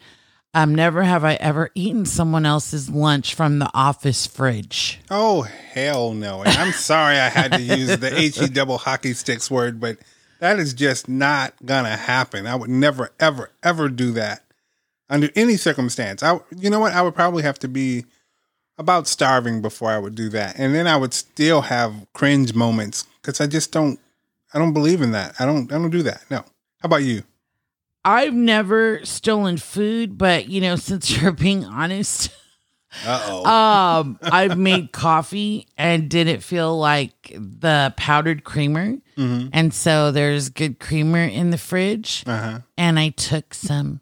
Um, 0.54 0.74
never 0.74 1.02
have 1.02 1.24
I 1.24 1.34
ever 1.34 1.70
eaten 1.74 2.04
someone 2.04 2.44
else's 2.44 2.90
lunch 2.90 3.34
from 3.34 3.58
the 3.58 3.70
office 3.72 4.26
fridge. 4.26 5.00
Oh 5.10 5.42
hell 5.42 6.12
no! 6.12 6.42
And 6.42 6.50
I'm 6.50 6.72
sorry 6.72 7.16
I 7.16 7.30
had 7.30 7.52
to 7.52 7.62
use 7.62 7.96
the 7.96 8.10
he 8.34 8.48
double 8.48 8.76
hockey 8.76 9.14
sticks 9.14 9.50
word, 9.50 9.80
but 9.80 9.96
that 10.40 10.58
is 10.58 10.74
just 10.74 11.08
not 11.08 11.54
gonna 11.64 11.96
happen. 11.96 12.46
I 12.46 12.54
would 12.54 12.68
never, 12.68 13.12
ever, 13.18 13.50
ever 13.62 13.88
do 13.88 14.12
that 14.12 14.44
under 15.08 15.30
any 15.34 15.56
circumstance. 15.56 16.22
I, 16.22 16.38
you 16.54 16.68
know 16.68 16.80
what? 16.80 16.92
I 16.92 17.00
would 17.00 17.14
probably 17.14 17.44
have 17.44 17.58
to 17.60 17.68
be 17.68 18.04
about 18.76 19.08
starving 19.08 19.62
before 19.62 19.90
I 19.90 19.98
would 19.98 20.14
do 20.14 20.28
that, 20.30 20.58
and 20.58 20.74
then 20.74 20.86
I 20.86 20.98
would 20.98 21.14
still 21.14 21.62
have 21.62 22.06
cringe 22.12 22.54
moments 22.54 23.06
because 23.22 23.40
I 23.40 23.46
just 23.46 23.72
don't, 23.72 23.98
I 24.54 24.58
don't 24.58 24.72
believe 24.72 25.02
in 25.02 25.12
that. 25.12 25.34
I 25.38 25.46
don't, 25.46 25.70
I 25.72 25.76
don't 25.76 25.90
do 25.90 26.02
that. 26.02 26.22
No. 26.30 26.38
How 26.38 26.86
about 26.86 27.02
you? 27.02 27.22
I've 28.04 28.34
never 28.34 29.04
stolen 29.04 29.56
food, 29.56 30.18
but 30.18 30.48
you 30.48 30.60
know, 30.60 30.76
since 30.76 31.10
you're 31.22 31.32
being 31.32 31.64
honest, 31.64 32.30
Uh 33.06 33.22
oh. 33.26 34.00
um, 34.00 34.18
I've 34.22 34.58
made 34.58 34.92
coffee 34.92 35.68
and 35.78 36.10
didn't 36.10 36.40
feel 36.40 36.76
like 36.78 37.32
the 37.34 37.94
powdered 37.96 38.44
creamer. 38.44 38.96
mm-hmm. 39.16 39.48
And 39.52 39.72
so 39.72 40.10
there's 40.10 40.48
good 40.48 40.78
creamer 40.80 41.22
in 41.22 41.50
the 41.50 41.58
fridge. 41.58 42.24
Uh 42.26 42.38
huh. 42.38 42.58
And 42.76 42.98
I 42.98 43.10
took 43.10 43.54
some. 43.54 44.00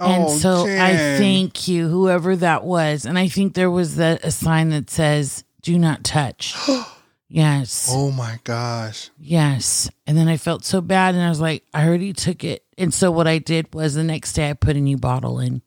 Oh, 0.00 0.08
and 0.08 0.40
so 0.40 0.64
I 0.64 0.94
thank 1.18 1.66
you, 1.66 1.88
whoever 1.88 2.36
that 2.36 2.62
was. 2.62 3.04
And 3.04 3.18
I 3.18 3.26
think 3.26 3.54
there 3.54 3.70
was 3.70 3.96
that 3.96 4.24
a 4.24 4.30
sign 4.30 4.68
that 4.70 4.90
says, 4.90 5.42
do 5.60 5.76
not 5.76 6.04
touch. 6.04 6.54
yes. 7.28 7.88
Oh 7.92 8.10
my 8.10 8.38
gosh. 8.44 9.10
Yes. 9.18 9.90
And 10.06 10.16
then 10.16 10.28
I 10.28 10.36
felt 10.36 10.64
so 10.64 10.80
bad 10.80 11.14
and 11.14 11.22
I 11.22 11.28
was 11.28 11.40
like, 11.40 11.64
I 11.72 11.86
already 11.86 12.12
took 12.12 12.44
it. 12.44 12.64
And 12.76 12.92
so 12.92 13.10
what 13.10 13.26
I 13.26 13.38
did 13.38 13.72
was 13.74 13.94
the 13.94 14.04
next 14.04 14.32
day 14.34 14.50
I 14.50 14.52
put 14.54 14.76
a 14.76 14.80
new 14.80 14.96
bottle 14.98 15.38
in. 15.40 15.62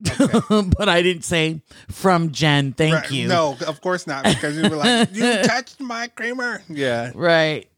but 0.18 0.88
I 0.88 1.00
didn't 1.02 1.22
say 1.24 1.62
from 1.88 2.32
Jen, 2.32 2.72
thank 2.72 2.94
Right. 2.94 3.10
you. 3.12 3.28
No, 3.28 3.56
of 3.66 3.80
course 3.80 4.06
not, 4.06 4.24
because 4.24 4.56
you 4.56 4.68
were 4.68 4.74
like, 4.76 5.10
you 5.14 5.22
touched 5.44 5.78
my 5.80 6.08
creamer. 6.08 6.60
Yeah. 6.68 7.12
Right. 7.14 7.68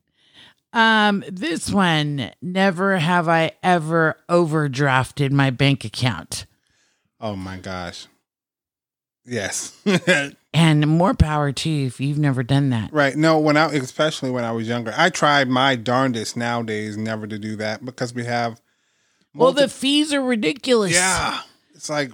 Um, 0.73 1.23
this 1.31 1.71
one, 1.71 2.31
never 2.40 2.97
have 2.97 3.28
I 3.28 3.52
ever 3.62 4.16
overdrafted 4.28 5.31
my 5.33 5.50
bank 5.50 5.85
account. 5.85 6.47
Oh 7.21 7.37
my 7.37 7.59
gosh. 7.59 8.07
Yes. 9.26 9.76
And 10.57 10.87
more 10.87 11.15
power 11.15 11.51
to 11.51 11.69
you 11.69 11.87
if 11.89 12.01
you've 12.01 12.19
never 12.19 12.45
done 12.45 12.71
that. 12.71 12.93
right. 12.93 13.17
No, 13.17 13.39
when 13.41 13.57
I 13.57 13.67
especially 13.75 14.31
when 14.31 14.45
I 14.45 14.53
was 14.53 14.69
younger, 14.69 14.95
I 14.97 15.11
tried 15.11 15.49
my 15.49 15.75
darndest 15.75 16.37
nowadays 16.37 16.97
never 16.97 17.27
to 17.27 17.39
do 17.41 17.57
that 17.57 17.85
because 17.85 18.15
we 18.15 18.25
have. 18.25 18.61
Well, 19.35 19.53
the 19.53 19.69
fees 19.69 20.13
are 20.15 20.23
ridiculous. 20.23 20.93
yeah, 20.95 21.41
it's 21.75 21.91
like 21.91 22.13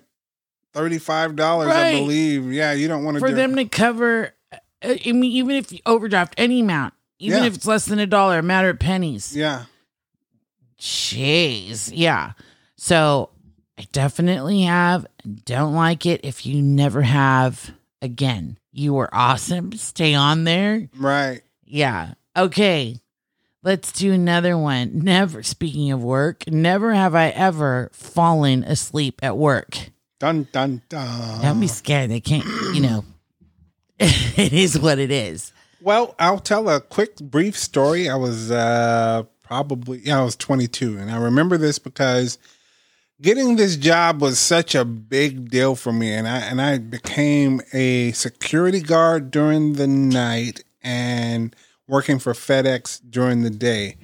thirty 0.73 0.97
five 0.99 1.37
dollars, 1.37 1.69
I 1.71 1.93
believe. 1.93 2.51
Yeah, 2.51 2.73
you 2.73 2.89
don't 2.89 3.05
want 3.05 3.17
to 3.17 3.21
For 3.21 3.29
do 3.29 3.35
them 3.35 3.57
to 3.57 3.67
cover, 3.67 4.35
uh, 4.51 4.57
I 4.83 5.13
mean, 5.13 5.25
even 5.25 5.57
if 5.57 5.71
you 5.71 5.81
overdraft 5.85 6.33
any 6.39 6.61
amount, 6.61 6.95
even 7.19 7.41
Yeah. 7.41 7.45
if 7.47 7.57
it's 7.57 7.67
less 7.67 7.85
than 7.85 7.99
a 7.99 8.07
dollar, 8.07 8.39
a 8.39 8.43
matter 8.43 8.71
of 8.71 8.79
pennies. 8.79 9.37
Yeah. 9.37 9.65
Jeez. 10.79 11.91
Yeah. 11.93 12.33
So 12.77 13.31
I 13.79 13.87
definitely 13.93 14.63
have. 14.63 15.07
Don't 15.45 15.75
like 15.75 16.07
it 16.07 16.23
if 16.25 16.47
you 16.47 16.63
never 16.63 17.03
have 17.03 17.73
again. 18.02 18.59
You 18.73 18.95
were 18.95 19.11
awesome. 19.12 19.73
Stay 19.73 20.14
on 20.14 20.45
there. 20.45 20.88
Right. 20.97 21.42
Yeah. 21.64 22.14
Okay. 22.37 23.00
Let's 23.62 23.92
do 23.92 24.12
another 24.12 24.57
one. 24.57 25.00
Never, 25.00 25.42
speaking 25.42 25.92
of 25.92 26.02
work, 26.02 26.45
never 26.47 26.95
have 26.95 27.14
I 27.14 27.28
ever 27.28 27.90
fallen 27.92 28.64
asleep 28.64 29.21
at 29.23 29.37
work. 29.37 29.90
Dun 30.19 30.49
dun 30.50 30.80
dun. 30.88 31.42
Don't 31.42 31.61
be 31.61 31.66
scared. 31.66 32.11
They 32.11 32.21
can't, 32.21 32.47
you 32.75 32.80
know, 32.80 33.04
it 33.99 34.52
is 34.54 34.78
what 34.78 34.99
it 34.99 35.11
is. 35.11 35.52
Well, 35.83 36.14
I'll 36.19 36.38
tell 36.38 36.69
a 36.71 36.80
quick, 36.80 37.16
brief 37.16 37.57
story. 37.57 38.09
I 38.09 38.16
was 38.16 38.50
uh, 38.50 39.25
probably, 39.42 40.00
yeah, 40.04 40.21
I 40.21 40.25
was 40.25 40.37
22. 40.37 40.99
And 40.99 41.11
I 41.11 41.16
remember 41.16 41.59
this 41.59 41.78
because 41.78 42.38
getting 43.21 43.57
this 43.57 43.77
job 43.77 44.21
was 44.21 44.39
such 44.39 44.75
a 44.75 44.85
big 44.85 45.50
deal 45.50 45.75
for 45.77 45.93
me. 45.93 46.12
And 46.12 46.27
I, 46.27 46.39
and 46.39 46.61
I 46.61 46.79
became 46.79 47.61
a 47.73 48.12
security 48.12 48.81
guard 48.81 49.31
during 49.31 49.75
the 49.75 49.87
night 49.87 50.65
and 50.83 51.55
working 51.87 52.19
for 52.19 52.33
FedEx 52.33 53.00
during 53.09 53.43
the 53.43 53.50
day. 53.50 53.97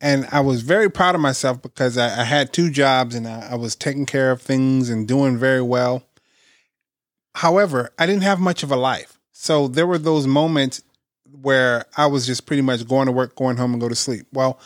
And 0.00 0.28
I 0.30 0.40
was 0.40 0.62
very 0.62 0.90
proud 0.90 1.14
of 1.14 1.20
myself 1.20 1.62
because 1.62 1.96
I, 1.96 2.20
I 2.20 2.24
had 2.24 2.52
two 2.52 2.70
jobs 2.70 3.14
and 3.14 3.26
I, 3.26 3.52
I 3.52 3.54
was 3.54 3.74
taking 3.74 4.06
care 4.06 4.30
of 4.30 4.42
things 4.42 4.90
and 4.90 5.08
doing 5.08 5.38
very 5.38 5.62
well. 5.62 6.04
However, 7.34 7.90
I 7.98 8.06
didn't 8.06 8.22
have 8.22 8.38
much 8.38 8.62
of 8.62 8.70
a 8.70 8.76
life. 8.76 9.18
So 9.32 9.68
there 9.68 9.86
were 9.86 9.98
those 9.98 10.26
moments 10.26 10.82
where 11.42 11.84
I 11.96 12.06
was 12.06 12.26
just 12.26 12.46
pretty 12.46 12.62
much 12.62 12.86
going 12.86 13.06
to 13.06 13.12
work, 13.12 13.34
going 13.36 13.56
home 13.56 13.72
and 13.72 13.80
go 13.80 13.88
to 13.88 13.94
sleep. 13.94 14.26
Well, 14.32 14.58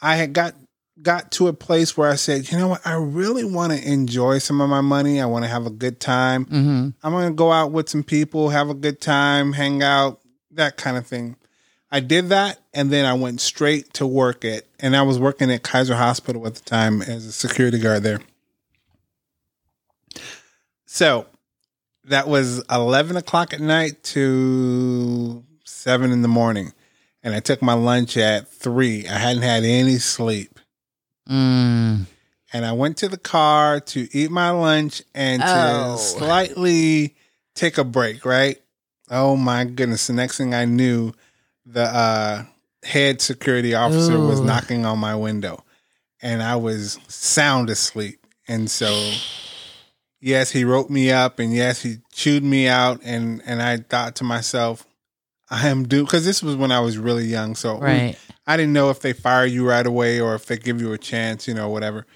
I 0.00 0.16
had 0.16 0.32
got 0.32 0.54
got 1.02 1.30
to 1.32 1.48
a 1.48 1.52
place 1.52 1.96
where 1.96 2.10
I 2.10 2.16
said, 2.16 2.50
you 2.50 2.58
know 2.58 2.68
what, 2.68 2.86
I 2.86 2.94
really 2.94 3.44
want 3.44 3.72
to 3.72 3.86
enjoy 3.86 4.38
some 4.38 4.60
of 4.60 4.70
my 4.70 4.80
money. 4.80 5.20
I 5.20 5.26
want 5.26 5.44
to 5.44 5.48
have 5.48 5.66
a 5.66 5.70
good 5.70 6.00
time. 6.00 6.46
Mm-hmm. 6.46 6.88
I'm 7.02 7.12
going 7.12 7.28
to 7.28 7.34
go 7.34 7.52
out 7.52 7.72
with 7.72 7.88
some 7.88 8.02
people, 8.02 8.48
have 8.48 8.70
a 8.70 8.74
good 8.74 9.00
time, 9.00 9.52
hang 9.52 9.82
out, 9.82 10.20
that 10.52 10.76
kind 10.76 10.96
of 10.96 11.06
thing. 11.06 11.36
I 11.90 12.00
did 12.00 12.30
that 12.30 12.58
and 12.74 12.90
then 12.90 13.04
I 13.04 13.14
went 13.14 13.40
straight 13.40 13.94
to 13.94 14.06
work 14.06 14.44
at 14.44 14.64
and 14.80 14.96
I 14.96 15.02
was 15.02 15.18
working 15.18 15.50
at 15.50 15.62
Kaiser 15.62 15.94
Hospital 15.94 16.46
at 16.46 16.56
the 16.56 16.64
time 16.64 17.00
as 17.02 17.26
a 17.26 17.32
security 17.32 17.78
guard 17.78 18.02
there. 18.02 18.20
So 20.86 21.26
that 22.04 22.26
was 22.26 22.62
11 22.70 23.16
o'clock 23.16 23.52
at 23.52 23.60
night 23.60 24.02
to 24.04 25.44
7 25.64 26.10
in 26.10 26.22
the 26.22 26.28
morning. 26.28 26.72
And 27.22 27.34
I 27.34 27.40
took 27.40 27.60
my 27.60 27.74
lunch 27.74 28.16
at 28.16 28.48
3. 28.48 29.08
I 29.08 29.18
hadn't 29.18 29.42
had 29.42 29.64
any 29.64 29.98
sleep. 29.98 30.55
Mm. 31.28 32.06
And 32.52 32.64
I 32.64 32.72
went 32.72 32.96
to 32.98 33.08
the 33.08 33.18
car 33.18 33.80
to 33.80 34.08
eat 34.16 34.30
my 34.30 34.50
lunch 34.50 35.02
and 35.14 35.42
to 35.42 35.48
Oh. 35.48 35.96
slightly 35.96 37.14
take 37.54 37.78
a 37.78 37.84
break, 37.84 38.24
right? 38.24 38.60
Oh 39.10 39.36
my 39.36 39.64
goodness. 39.64 40.06
The 40.06 40.12
next 40.12 40.36
thing 40.38 40.54
I 40.54 40.64
knew, 40.64 41.12
the 41.64 41.82
uh, 41.82 42.44
head 42.84 43.20
security 43.20 43.74
officer 43.74 44.20
was 44.20 44.40
knocking 44.40 44.86
on 44.86 44.98
my 44.98 45.16
window 45.16 45.64
and 46.22 46.42
I 46.42 46.56
was 46.56 46.98
sound 47.08 47.68
asleep. 47.70 48.24
And 48.48 48.70
so, 48.70 49.10
yes, 50.20 50.50
he 50.52 50.64
wrote 50.64 50.88
me 50.90 51.10
up 51.10 51.38
and 51.40 51.52
yes, 51.52 51.82
he 51.82 51.96
chewed 52.12 52.44
me 52.44 52.68
out. 52.68 53.00
And, 53.04 53.42
and 53.46 53.60
I 53.60 53.78
thought 53.78 54.16
to 54.16 54.24
myself, 54.24 54.86
I 55.50 55.68
am 55.68 55.86
due 55.88 56.04
because 56.04 56.24
this 56.24 56.42
was 56.42 56.56
when 56.56 56.70
I 56.72 56.80
was 56.80 56.98
really 56.98 57.26
young. 57.26 57.54
So 57.56 57.78
Right. 57.78 58.16
I 58.46 58.56
didn't 58.56 58.72
know 58.72 58.90
if 58.90 59.00
they 59.00 59.12
fire 59.12 59.44
you 59.46 59.68
right 59.68 59.86
away 59.86 60.20
or 60.20 60.34
if 60.34 60.46
they 60.46 60.56
give 60.56 60.80
you 60.80 60.92
a 60.92 60.98
chance, 60.98 61.48
you 61.48 61.54
know, 61.54 61.68
whatever. 61.68 62.06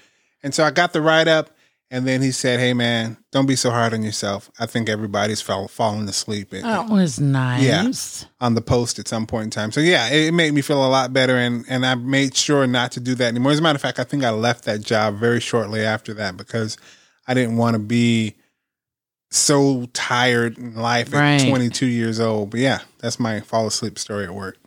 And 0.43 0.53
so 0.55 0.63
I 0.63 0.71
got 0.71 0.93
the 0.93 1.01
write 1.01 1.27
up, 1.27 1.49
and 1.91 2.07
then 2.07 2.21
he 2.21 2.31
said, 2.31 2.59
"Hey, 2.61 2.73
man, 2.73 3.17
don't 3.33 3.45
be 3.45 3.55
so 3.57 3.69
hard 3.69 3.93
on 3.93 4.01
yourself. 4.01 4.49
I 4.59 4.65
think 4.65 4.87
everybody's 4.87 5.41
fall, 5.41 5.67
falling 5.67 6.07
asleep 6.07 6.53
at- 6.53 6.63
That 6.63 6.87
was 6.89 7.19
nice. 7.19 7.61
Yeah, 7.63 7.91
on 8.39 8.55
the 8.55 8.61
post 8.61 8.97
at 8.97 9.07
some 9.09 9.27
point 9.27 9.43
in 9.45 9.49
time." 9.51 9.71
So 9.73 9.81
yeah, 9.81 10.07
it, 10.09 10.27
it 10.27 10.31
made 10.31 10.53
me 10.53 10.61
feel 10.61 10.83
a 10.83 10.87
lot 10.87 11.11
better, 11.11 11.35
and 11.37 11.65
and 11.67 11.85
I 11.85 11.95
made 11.95 12.35
sure 12.35 12.65
not 12.65 12.93
to 12.93 12.99
do 13.01 13.13
that 13.15 13.27
anymore. 13.27 13.51
As 13.51 13.59
a 13.59 13.61
matter 13.61 13.75
of 13.75 13.81
fact, 13.81 13.99
I 13.99 14.03
think 14.05 14.23
I 14.23 14.29
left 14.29 14.63
that 14.63 14.79
job 14.81 15.19
very 15.19 15.41
shortly 15.41 15.81
after 15.81 16.13
that 16.13 16.37
because 16.37 16.77
I 17.27 17.33
didn't 17.33 17.57
want 17.57 17.75
to 17.75 17.79
be 17.79 18.35
so 19.29 19.85
tired 19.93 20.57
in 20.57 20.75
life 20.75 21.13
at 21.13 21.17
22 21.49 21.85
years 21.85 22.19
old. 22.19 22.51
But 22.51 22.61
yeah, 22.61 22.79
that's 22.99 23.19
my 23.19 23.41
fall 23.41 23.67
asleep 23.67 23.99
story 23.99 24.25
at 24.25 24.33
work. 24.33 24.57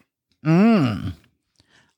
Mm. 0.45 1.15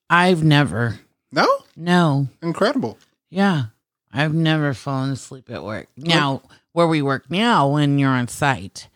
I've 0.09 0.43
never. 0.45 1.01
No, 1.33 1.47
No. 1.77 2.29
incredible. 2.43 2.99
Yeah. 3.31 3.65
I've 4.13 4.33
never 4.35 4.73
fallen 4.73 5.11
asleep 5.11 5.51
at 5.51 5.63
work. 5.65 5.89
Now, 5.97 6.43
where 6.73 6.87
we 6.87 7.03
work 7.03 7.31
now, 7.31 7.69
when 7.69 7.99
you're 7.99 8.11
on 8.11 8.29
site, 8.29 8.89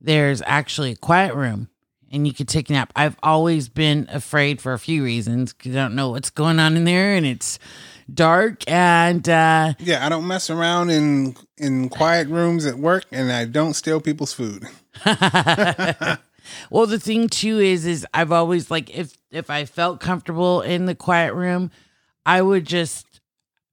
there's 0.00 0.42
actually 0.46 0.92
a 0.92 0.96
quiet 0.96 1.34
room 1.34 1.68
and 2.12 2.26
you 2.26 2.32
could 2.34 2.46
take 2.48 2.70
a 2.70 2.72
nap. 2.74 2.92
I've 2.94 3.16
always 3.22 3.68
been 3.68 4.06
afraid 4.12 4.60
for 4.60 4.72
a 4.72 4.78
few 4.78 5.02
reasons 5.02 5.52
because 5.52 5.72
I 5.74 5.78
don't 5.80 5.94
know 5.94 6.10
what's 6.10 6.30
going 6.30 6.60
on 6.60 6.76
in 6.76 6.84
there 6.84 7.14
and 7.14 7.24
it's 7.26 7.58
dark 8.12 8.62
and 8.68 9.28
uh 9.28 9.74
Yeah, 9.78 10.04
I 10.04 10.08
don't 10.08 10.26
mess 10.26 10.50
around 10.50 10.90
in 10.90 11.36
in 11.56 11.88
quiet 11.88 12.26
rooms 12.28 12.66
at 12.66 12.76
work, 12.76 13.04
and 13.12 13.30
I 13.32 13.44
don't 13.44 13.74
steal 13.74 14.00
people's 14.00 14.32
food. 14.32 14.66
well 16.70 16.86
the 16.86 16.98
thing 16.98 17.28
too 17.28 17.58
is 17.58 17.86
is 17.86 18.06
I've 18.12 18.32
always 18.32 18.70
like 18.70 18.90
if 18.90 19.16
if 19.30 19.50
I 19.50 19.64
felt 19.64 20.00
comfortable 20.00 20.60
in 20.62 20.86
the 20.86 20.94
quiet 20.94 21.34
room, 21.34 21.70
I 22.26 22.42
would 22.42 22.66
just 22.66 23.06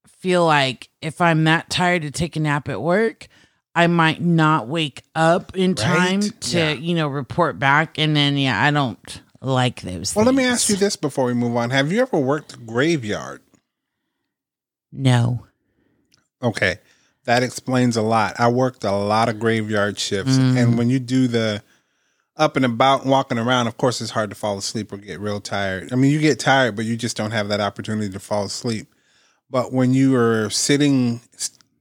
feel 0.08 0.46
like 0.46 0.90
if 1.02 1.22
I'm 1.22 1.44
that 1.46 1.70
tired 1.70 2.02
to 2.04 2.12
take 2.12 2.36
a 2.36 2.40
nap 2.40 2.70
at 2.70 2.82
work, 2.82 3.28
I 3.76 3.88
might 3.88 4.22
not 4.22 4.68
wake 4.68 5.04
up 5.16 5.56
in 5.56 5.76
time 5.76 6.22
to, 6.22 6.58
Yeah. 6.58 6.72
you 6.72 6.96
know, 6.96 7.08
report 7.08 7.60
back 7.60 8.00
and 8.00 8.16
then 8.16 8.36
yeah, 8.38 8.62
I 8.62 8.72
don't 8.72 9.22
like 9.42 9.82
those 9.82 10.16
Well, 10.16 10.26
let 10.26 10.34
me 10.34 10.44
ask 10.46 10.68
you 10.70 10.76
this 10.76 10.96
before 10.96 11.26
we 11.26 11.34
move 11.36 11.56
on: 11.56 11.70
Have 11.70 11.92
you 11.92 12.02
ever 12.02 12.18
worked 12.18 12.66
graveyard? 12.66 13.42
No. 14.92 15.46
Okay, 16.42 16.78
that 17.26 17.44
explains 17.44 17.96
a 17.98 18.02
lot. 18.02 18.36
I 18.40 18.48
worked 18.50 18.84
a 18.84 18.92
lot 18.92 19.30
of 19.30 19.40
graveyard 19.40 20.00
shifts, 20.00 20.38
Mm. 20.38 20.58
and 20.58 20.78
when 20.78 20.90
you 20.90 21.00
do 21.00 21.28
the 21.28 21.62
up 22.38 22.56
and 22.56 22.66
about 22.66 23.02
and 23.02 23.12
walking 23.12 23.38
around, 23.38 23.68
of 23.68 23.78
course, 23.78 24.00
it's 24.02 24.12
hard 24.12 24.30
to 24.30 24.36
fall 24.36 24.58
asleep 24.58 24.92
or 24.92 24.98
get 24.98 25.20
real 25.20 25.42
tired. 25.42 25.92
I 25.92 25.96
mean, 25.96 26.12
you 26.12 26.20
get 26.20 26.40
tired, 26.40 26.76
but 26.76 26.86
you 26.86 26.96
just 26.96 27.18
don't 27.18 27.32
have 27.32 27.48
that 27.50 27.60
opportunity 27.60 28.10
to 28.12 28.20
fall 28.20 28.46
asleep. 28.46 28.88
But 29.50 29.72
when 29.72 29.94
you 29.94 30.16
are 30.16 30.50
sitting 30.50 31.22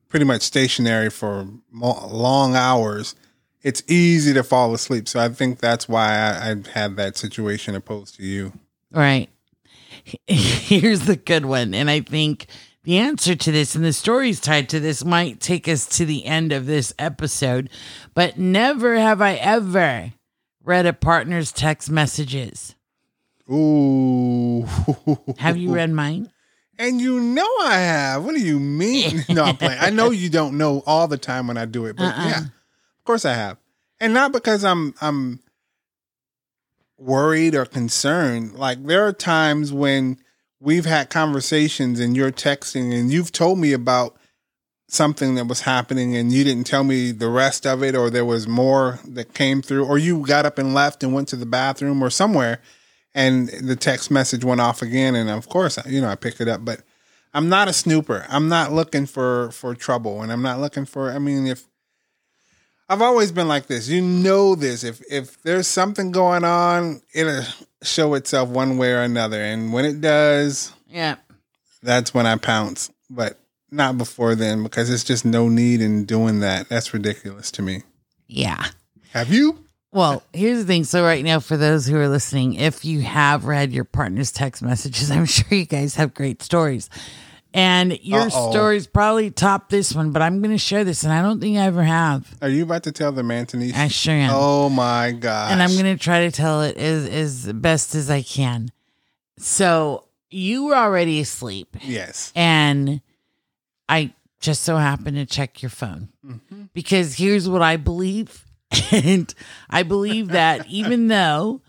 pretty 0.08 0.24
much 0.24 0.42
stationary 0.42 1.10
for 1.10 1.48
long 1.72 2.54
hours, 2.54 3.14
it's 3.62 3.82
easy 3.88 4.32
to 4.34 4.44
fall 4.44 4.72
asleep. 4.72 5.08
So 5.08 5.20
I 5.20 5.28
think 5.28 5.58
that's 5.58 5.88
why 5.88 6.14
I, 6.14 6.50
I 6.50 6.56
had 6.72 6.96
that 6.96 7.16
situation 7.16 7.74
opposed 7.74 8.16
to 8.16 8.22
you. 8.22 8.52
Right. 8.92 9.28
Here's 10.26 11.02
the 11.02 11.16
good 11.16 11.46
one. 11.46 11.74
And 11.74 11.90
I 11.90 12.00
think 12.00 12.46
the 12.84 12.98
answer 12.98 13.34
to 13.34 13.50
this 13.50 13.74
and 13.74 13.84
the 13.84 13.92
stories 13.92 14.40
tied 14.40 14.68
to 14.68 14.78
this 14.78 15.04
might 15.04 15.40
take 15.40 15.66
us 15.66 15.86
to 15.98 16.06
the 16.06 16.24
end 16.24 16.52
of 16.52 16.66
this 16.66 16.94
episode, 16.98 17.68
but 18.14 18.38
never 18.38 18.94
have 18.94 19.20
I 19.20 19.34
ever 19.34 20.12
read 20.66 20.84
a 20.84 20.92
partner's 20.92 21.52
text 21.52 21.88
messages. 21.90 22.74
Ooh. 23.50 24.66
Have 25.38 25.56
you 25.56 25.72
read 25.72 25.90
mine? 25.90 26.30
And 26.78 27.00
you 27.00 27.20
know 27.20 27.48
I 27.62 27.78
have. 27.78 28.24
What 28.24 28.34
do 28.34 28.40
you 28.42 28.58
mean? 28.60 29.24
No, 29.30 29.44
I'm 29.44 29.56
playing. 29.56 29.78
I 29.80 29.88
know 29.90 30.10
you 30.10 30.28
don't 30.28 30.58
know 30.58 30.82
all 30.84 31.08
the 31.08 31.16
time 31.16 31.46
when 31.46 31.56
I 31.56 31.64
do 31.64 31.86
it, 31.86 31.96
but 31.96 32.04
Uh-uh. 32.14 32.24
yeah, 32.28 32.38
of 32.40 33.04
course 33.04 33.24
I 33.24 33.32
have. 33.32 33.56
And 34.00 34.12
not 34.12 34.32
because 34.32 34.62
I'm 34.64 34.94
I'm 35.00 35.40
worried 36.98 37.54
or 37.54 37.64
concerned. 37.64 38.54
Like 38.54 38.84
there 38.84 39.06
are 39.06 39.12
times 39.12 39.72
when 39.72 40.18
we've 40.60 40.84
had 40.84 41.08
conversations 41.08 42.00
and 42.00 42.16
you're 42.16 42.32
texting 42.32 42.92
and 42.92 43.10
you've 43.10 43.32
told 43.32 43.58
me 43.58 43.72
about 43.72 44.16
something 44.88 45.34
that 45.34 45.46
was 45.46 45.62
happening 45.62 46.16
and 46.16 46.32
you 46.32 46.44
didn't 46.44 46.64
tell 46.64 46.84
me 46.84 47.10
the 47.10 47.28
rest 47.28 47.66
of 47.66 47.82
it 47.82 47.96
or 47.96 48.08
there 48.08 48.24
was 48.24 48.46
more 48.46 49.00
that 49.06 49.34
came 49.34 49.60
through 49.60 49.84
or 49.84 49.98
you 49.98 50.24
got 50.24 50.46
up 50.46 50.58
and 50.58 50.74
left 50.74 51.02
and 51.02 51.12
went 51.12 51.26
to 51.28 51.36
the 51.36 51.46
bathroom 51.46 52.02
or 52.02 52.08
somewhere 52.10 52.60
and 53.14 53.48
the 53.48 53.74
text 53.74 54.10
message 54.10 54.44
went 54.44 54.60
off 54.60 54.82
again 54.82 55.14
and 55.16 55.28
of 55.28 55.48
course 55.48 55.76
you 55.86 56.00
know 56.00 56.08
I 56.08 56.14
pick 56.14 56.40
it 56.40 56.46
up 56.48 56.64
but 56.64 56.82
I'm 57.34 57.48
not 57.50 57.68
a 57.68 57.72
snooper. 57.74 58.24
I'm 58.30 58.48
not 58.48 58.72
looking 58.72 59.04
for 59.06 59.50
for 59.50 59.74
trouble 59.74 60.22
and 60.22 60.30
I'm 60.32 60.40
not 60.42 60.60
looking 60.60 60.86
for 60.86 61.10
I 61.10 61.18
mean 61.18 61.46
if 61.46 61.66
I've 62.88 63.02
always 63.02 63.32
been 63.32 63.48
like 63.48 63.66
this. 63.66 63.88
You 63.88 64.00
know 64.00 64.54
this. 64.54 64.84
If 64.84 65.02
if 65.10 65.42
there's 65.42 65.66
something 65.66 66.12
going 66.12 66.44
on, 66.44 67.02
it'll 67.12 67.42
show 67.82 68.14
itself 68.14 68.48
one 68.48 68.78
way 68.78 68.92
or 68.92 69.02
another. 69.02 69.42
And 69.42 69.72
when 69.72 69.84
it 69.84 70.00
does, 70.00 70.72
Yeah. 70.88 71.16
that's 71.82 72.14
when 72.14 72.26
I 72.26 72.36
pounce. 72.36 72.90
But 73.10 73.40
not 73.70 73.98
before 73.98 74.34
then 74.34 74.62
because 74.62 74.90
it's 74.90 75.04
just 75.04 75.24
no 75.24 75.48
need 75.48 75.80
in 75.80 76.04
doing 76.04 76.40
that. 76.40 76.68
That's 76.68 76.92
ridiculous 76.94 77.50
to 77.52 77.62
me. 77.62 77.82
Yeah. 78.26 78.64
Have 79.12 79.32
you? 79.32 79.58
Well, 79.92 80.22
here's 80.32 80.58
the 80.58 80.64
thing. 80.64 80.84
So, 80.84 81.02
right 81.04 81.24
now, 81.24 81.40
for 81.40 81.56
those 81.56 81.86
who 81.86 81.96
are 81.96 82.08
listening, 82.08 82.54
if 82.54 82.84
you 82.84 83.00
have 83.00 83.44
read 83.46 83.72
your 83.72 83.84
partner's 83.84 84.30
text 84.32 84.62
messages, 84.62 85.10
I'm 85.12 85.24
sure 85.26 85.46
you 85.56 85.64
guys 85.64 85.94
have 85.94 86.12
great 86.12 86.42
stories. 86.42 86.90
And 87.54 87.98
your 88.04 88.22
Uh-oh. 88.22 88.50
stories 88.50 88.86
probably 88.86 89.30
top 89.30 89.70
this 89.70 89.94
one, 89.94 90.10
but 90.10 90.20
I'm 90.20 90.42
going 90.42 90.50
to 90.50 90.58
share 90.58 90.84
this, 90.84 91.04
and 91.04 91.12
I 91.12 91.22
don't 91.22 91.40
think 91.40 91.56
I 91.56 91.62
ever 91.62 91.82
have. 91.82 92.36
Are 92.42 92.50
you 92.50 92.64
about 92.64 92.82
to 92.82 92.92
tell 92.92 93.12
the 93.12 93.22
Mantonese? 93.22 93.74
I 93.74 93.88
sure 93.88 94.12
am. 94.12 94.30
Oh 94.34 94.68
my 94.68 95.12
god! 95.12 95.52
and 95.52 95.62
I'm 95.62 95.70
going 95.72 95.84
to 95.84 95.96
try 95.96 96.26
to 96.26 96.30
tell 96.30 96.60
it 96.62 96.76
as, 96.76 97.06
as 97.08 97.52
best 97.54 97.94
as 97.94 98.10
I 98.10 98.20
can. 98.20 98.68
So, 99.38 100.04
you 100.30 100.64
were 100.66 100.74
already 100.76 101.20
asleep, 101.20 101.76
Yes. 101.82 102.32
and 102.36 103.00
I 103.88 104.12
just 104.40 104.62
so 104.62 104.76
happened 104.76 105.16
to 105.16 105.26
check 105.26 105.62
your 105.62 105.70
phone 105.70 106.08
Mm-hmm. 106.26 106.62
because 106.74 107.14
here's 107.16 107.48
what 107.48 107.62
I 107.62 107.76
believe. 107.76 108.44
And 108.92 109.32
I 109.70 109.82
believe 109.84 110.28
that 110.28 110.66
even 110.68 111.06
though 111.08 111.62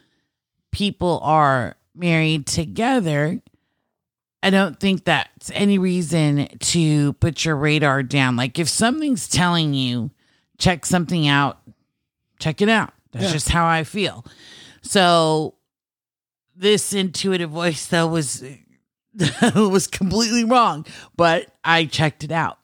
people 0.72 1.20
are 1.24 1.76
married 1.96 2.46
together, 2.48 3.40
I 4.44 4.50
don't 4.50 4.80
think 4.80 5.06
that's 5.06 5.52
any 5.54 5.78
reason 5.78 6.48
to 6.60 7.14
put 7.14 7.46
your 7.46 7.56
radar 7.56 8.04
down. 8.04 8.36
Like 8.36 8.60
if 8.60 8.68
something's 8.70 9.28
telling 9.28 9.74
you, 9.74 10.12
check 10.58 10.86
something 10.86 11.28
out, 11.28 11.60
check 12.40 12.62
it 12.62 12.70
out. 12.70 12.94
That's 13.12 13.26
Yeah. 13.26 13.32
just 13.34 13.50
how 13.50 13.66
I 13.68 13.84
feel. 13.84 14.26
So 14.82 15.56
this 16.56 16.94
intuitive 16.94 17.52
voice 17.52 17.86
though 17.88 18.08
was 18.08 18.44
was 19.56 19.88
completely 19.88 20.44
wrong, 20.44 20.86
but 21.16 21.48
I 21.64 21.86
checked 21.86 22.24
it 22.24 22.32
out. 22.32 22.58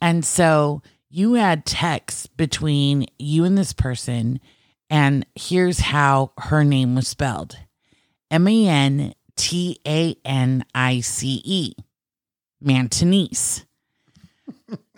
And 0.00 0.24
so 0.24 0.82
you 1.08 1.34
had 1.34 1.66
text 1.66 2.36
between 2.36 3.06
you 3.18 3.44
and 3.44 3.58
this 3.58 3.72
person, 3.72 4.40
and 4.88 5.26
here's 5.34 5.80
how 5.80 6.32
her 6.38 6.64
name 6.64 6.94
was 6.94 7.08
spelled 7.08 7.56
M 8.30 8.46
A 8.46 8.66
N 8.68 9.14
T 9.36 9.80
A 9.86 10.16
N 10.24 10.64
I 10.74 11.00
C 11.00 11.42
E, 11.44 11.74
Mantanese. 12.64 13.64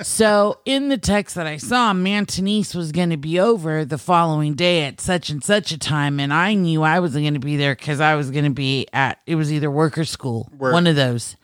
So 0.02 0.60
in 0.64 0.88
the 0.88 0.98
text 0.98 1.34
that 1.36 1.46
I 1.46 1.56
saw, 1.56 1.92
Mantanese 1.92 2.74
was 2.74 2.92
going 2.92 3.10
to 3.10 3.16
be 3.16 3.38
over 3.38 3.84
the 3.84 3.98
following 3.98 4.54
day 4.54 4.84
at 4.84 5.00
such 5.00 5.30
and 5.30 5.42
such 5.42 5.72
a 5.72 5.78
time, 5.78 6.20
and 6.20 6.32
I 6.32 6.54
knew 6.54 6.82
I 6.82 7.00
wasn't 7.00 7.24
going 7.24 7.34
to 7.34 7.40
be 7.40 7.56
there 7.56 7.74
because 7.74 8.00
I 8.00 8.14
was 8.14 8.30
going 8.30 8.44
to 8.44 8.50
be 8.50 8.86
at 8.92 9.20
it 9.26 9.36
was 9.36 9.52
either 9.52 9.70
work 9.70 9.96
or 9.98 10.04
school, 10.04 10.50
Work. 10.56 10.72
one 10.72 10.86
of 10.86 10.96
those. 10.96 11.36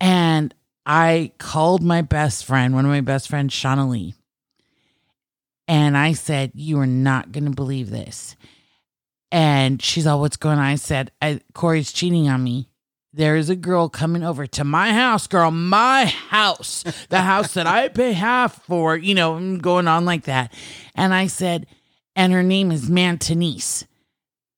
And 0.00 0.54
I 0.84 1.32
called 1.38 1.82
my 1.82 2.02
best 2.02 2.44
friend, 2.44 2.74
one 2.74 2.84
of 2.84 2.90
my 2.90 3.00
best 3.00 3.28
friends, 3.28 3.54
Shauna 3.54 3.88
Lee, 3.88 4.14
and 5.68 5.96
I 5.96 6.12
said, 6.12 6.52
"You 6.54 6.78
are 6.80 6.86
not 6.86 7.32
going 7.32 7.44
to 7.44 7.50
believe 7.50 7.90
this." 7.90 8.36
And 9.32 9.82
she's 9.82 10.06
all, 10.06 10.20
"What's 10.20 10.36
going 10.36 10.58
on?" 10.58 10.64
I 10.64 10.76
said, 10.76 11.10
I, 11.20 11.40
"Corey's 11.54 11.92
cheating 11.92 12.28
on 12.28 12.44
me." 12.44 12.68
There 13.16 13.36
is 13.36 13.48
a 13.48 13.56
girl 13.56 13.88
coming 13.88 14.22
over 14.22 14.46
to 14.46 14.62
my 14.62 14.92
house, 14.92 15.26
girl, 15.26 15.50
my 15.50 16.04
house, 16.04 16.84
the 17.08 17.22
house 17.22 17.54
that 17.54 17.66
I 17.66 17.88
pay 17.88 18.12
half 18.12 18.62
for, 18.64 18.94
you 18.94 19.14
know, 19.14 19.56
going 19.56 19.88
on 19.88 20.04
like 20.04 20.24
that. 20.24 20.52
And 20.94 21.14
I 21.14 21.26
said, 21.26 21.66
and 22.14 22.34
her 22.34 22.42
name 22.42 22.70
is 22.70 22.90
Mantanese. 22.90 23.86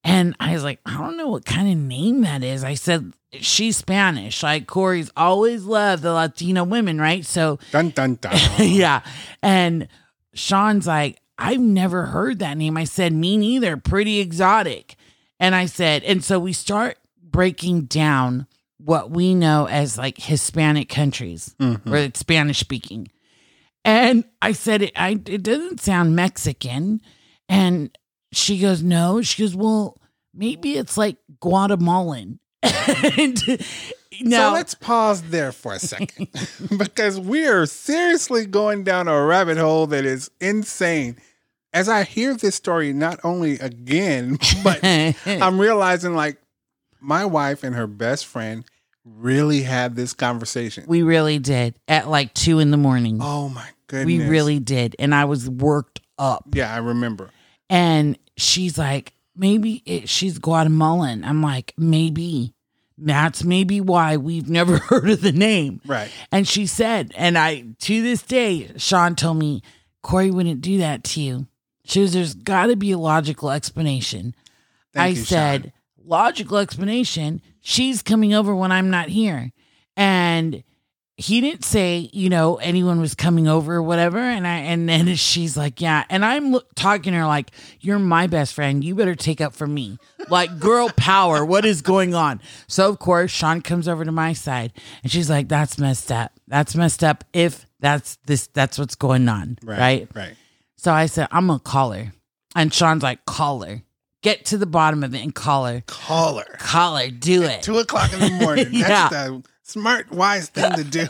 And 0.03 0.35
I 0.41 0.55
was 0.55 0.65
like, 0.65 0.81
I 0.85 0.99
don't 0.99 1.17
know 1.17 1.29
what 1.29 1.45
kind 1.45 1.71
of 1.71 1.79
name 1.79 2.23
that 2.23 2.43
is. 2.43 2.65
I 2.65 2.75
said, 2.75 3.13
she's 3.33 3.77
Spanish. 3.77 4.43
Like 4.43 4.67
Corey's 4.67 5.13
always 5.17 5.63
loved 5.65 6.03
the 6.03 6.13
Latino 6.13 6.65
women, 6.65 7.01
right? 7.01 7.25
So 7.25 7.61
Dun 7.71 7.91
dun 7.91 8.17
dun. 8.17 8.37
yeah. 8.59 9.03
And 9.41 9.87
Sean's 10.35 10.89
like, 10.89 11.21
I've 11.39 11.61
never 11.61 12.07
heard 12.07 12.41
that 12.41 12.57
name. 12.57 12.77
I 12.77 12.85
said, 12.85 13.13
me 13.13 13.37
neither. 13.37 13.77
Pretty 13.77 14.19
exotic. 14.19 14.97
And 15.39 15.55
I 15.55 15.67
said, 15.67 16.03
and 16.03 16.25
so 16.25 16.41
we 16.41 16.53
start 16.53 16.99
breaking 17.31 17.83
down 17.83 18.47
what 18.79 19.11
we 19.11 19.35
know 19.35 19.67
as 19.67 19.99
like 19.99 20.19
Hispanic 20.19 20.89
countries 20.89 21.55
Mhm. 21.61 21.85
where 21.87 22.03
it's 22.05 22.21
Spanish 22.21 22.59
speaking. 22.61 23.09
And 23.85 24.25
I 24.43 24.53
said, 24.53 24.83
it, 24.83 24.93
I, 24.97 25.11
it 25.27 25.43
doesn't 25.43 25.81
sound 25.81 26.15
Mexican. 26.15 27.01
And 27.49 27.97
she 28.33 28.59
goes, 28.59 28.83
no. 28.83 29.23
She 29.23 29.43
goes, 29.43 29.57
well, 29.57 29.97
maybe 30.35 30.77
it's 30.77 30.97
like 30.99 31.17
Guatemalan. 31.41 32.39
and 32.63 33.43
now, 34.21 34.49
so 34.49 34.55
let's 34.55 34.75
pause 34.75 35.23
there 35.23 35.53
for 35.53 35.73
a 35.75 35.79
second 35.79 36.29
because 36.77 37.19
we 37.21 37.47
are 37.47 37.67
seriously 37.67 38.47
going 38.47 38.83
down 38.85 39.07
a 39.09 39.25
rabbit 39.25 39.59
hole 39.59 39.87
that 39.89 40.05
is 40.05 40.31
insane. 40.41 41.17
As 41.73 41.89
I 41.89 42.03
hear 42.03 42.35
this 42.35 42.57
story, 42.57 42.93
not 42.93 43.21
only 43.23 43.59
again, 43.61 44.39
but 44.65 44.81
I'm 44.83 45.61
realizing 45.61 46.15
like 46.15 46.39
my 47.01 47.25
wife 47.25 47.63
and 47.65 47.75
her 47.75 47.87
best 47.87 48.27
friend 48.27 48.65
really 49.05 49.63
had 49.63 49.97
this 49.97 50.13
conversation. 50.13 50.85
we 50.87 51.03
really 51.03 51.39
did 51.39 51.79
at 51.89 52.09
like 52.09 52.35
two 52.35 52.59
in 52.59 52.71
the 52.71 52.77
morning. 52.77 53.19
oh 53.23 53.49
my 53.49 53.69
goodness. 53.87 54.07
we 54.07 54.29
really 54.29 54.59
did. 54.59 54.95
And 54.99 55.15
I 55.15 55.25
was 55.25 55.49
worked 55.49 56.01
up. 56.19 56.45
Yeah, 56.53 56.73
I 56.75 56.79
remember. 56.79 57.31
And 57.71 58.19
she's 58.37 58.77
like, 58.77 59.15
maybe 59.35 59.83
it, 59.87 60.09
she's 60.09 60.39
Guatemalan. 60.39 61.25
I'm 61.25 61.43
like, 61.43 61.73
maybe. 61.77 62.55
That's 63.01 63.45
maybe 63.45 63.81
why 63.81 64.17
we've 64.17 64.49
never 64.49 64.79
heard 64.89 65.09
of 65.09 65.21
the 65.21 65.33
name. 65.33 65.81
Right. 65.87 66.11
And 66.33 66.47
she 66.49 66.67
said, 66.67 67.13
and 67.17 67.39
I, 67.39 67.65
to 67.81 68.03
this 68.03 68.23
day, 68.23 68.73
Sean 68.77 69.15
told 69.15 69.39
me, 69.39 69.63
Corey 70.03 70.31
wouldn't 70.33 70.61
do 70.61 70.79
that 70.79 71.05
to 71.05 71.21
you. 71.21 71.47
She 71.85 72.01
was, 72.01 72.13
there's 72.13 72.35
got 72.35 72.67
to 72.67 72.77
be 72.77 72.91
a 72.91 72.99
logical 72.99 73.51
explanation. 73.53 74.35
Thank 74.93 75.05
I 75.05 75.09
you, 75.11 75.25
said, 75.25 75.63
Sean. 75.63 75.73
Logical 76.09 76.59
explanation. 76.59 77.43
She's 77.61 78.03
coming 78.03 78.35
over 78.35 78.55
when 78.55 78.73
I'm 78.73 78.91
not 78.91 79.09
here. 79.09 79.53
And 79.97 80.65
he 81.17 81.41
didn't 81.41 81.65
say, 81.65 82.09
you 82.13 82.31
know, 82.31 82.57
anyone 82.57 83.01
was 83.01 83.17
coming 83.17 83.49
over 83.49 83.75
or 83.75 83.83
whatever. 83.83 84.19
And 84.19 84.47
I, 84.47 84.59
and 84.59 84.89
then 84.89 85.15
she's 85.17 85.57
like, 85.57 85.81
yeah. 85.81 86.05
And 86.09 86.25
I'm 86.25 86.53
look, 86.53 86.73
talking 86.77 87.13
to 87.13 87.19
her 87.19 87.27
like, 87.27 87.51
you're 87.81 87.99
my 87.99 88.29
best 88.29 88.55
friend. 88.55 88.85
You 88.85 88.95
better 88.95 89.17
take 89.17 89.41
up 89.41 89.53
for 89.53 89.67
me. 89.67 89.99
Like, 90.29 90.61
girl 90.61 90.91
power. 90.97 91.45
What 91.45 91.65
is 91.65 91.83
going 91.83 92.15
on? 92.15 92.41
So, 92.69 92.89
of 92.89 93.01
course, 93.01 93.33
Sean 93.33 93.63
comes 93.63 93.89
over 93.89 94.05
to 94.05 94.13
my 94.13 94.33
side 94.33 94.73
and 95.03 95.11
she's 95.11 95.29
like, 95.29 95.49
that's 95.49 95.77
messed 95.77 96.13
up. 96.13 96.33
That's 96.47 96.77
messed 96.77 97.03
up 97.03 97.25
if 97.33 97.67
that's 97.81 98.19
this, 98.27 98.47
that's 98.49 98.79
what's 98.79 98.95
going 98.95 99.29
on. 99.29 99.59
Right. 99.65 99.79
right? 99.79 100.09
Right. 100.15 100.37
So 100.77 100.93
I 100.93 101.07
said, 101.07 101.27
I'm 101.33 101.49
gonna 101.49 101.59
call 101.59 101.91
her. 101.91 102.13
And 102.55 102.73
Sean's 102.73 103.03
like, 103.03 103.25
call 103.25 103.63
her. 103.63 103.83
Get 104.29 104.45
to 104.47 104.59
the 104.59 104.67
bottom 104.67 105.03
of 105.03 105.15
it 105.15 105.23
and 105.23 105.35
call 105.35 105.65
her. 105.67 105.83
Call 105.87 106.39
her. 106.39 106.57
Call 106.59 106.97
her. 106.97 107.09
Do 107.11 107.45
it. 107.45 107.63
Two 107.63 107.79
o'clock 107.79 108.13
in 108.13 108.21
the 108.21 108.31
morning. 108.43 108.67
Yeah. 108.73 109.09
That's 109.09 109.11
the 109.15 109.43
smart, 109.63 110.11
wise 110.11 110.49
thing 110.51 110.71
to 110.75 110.85
do. 110.85 111.07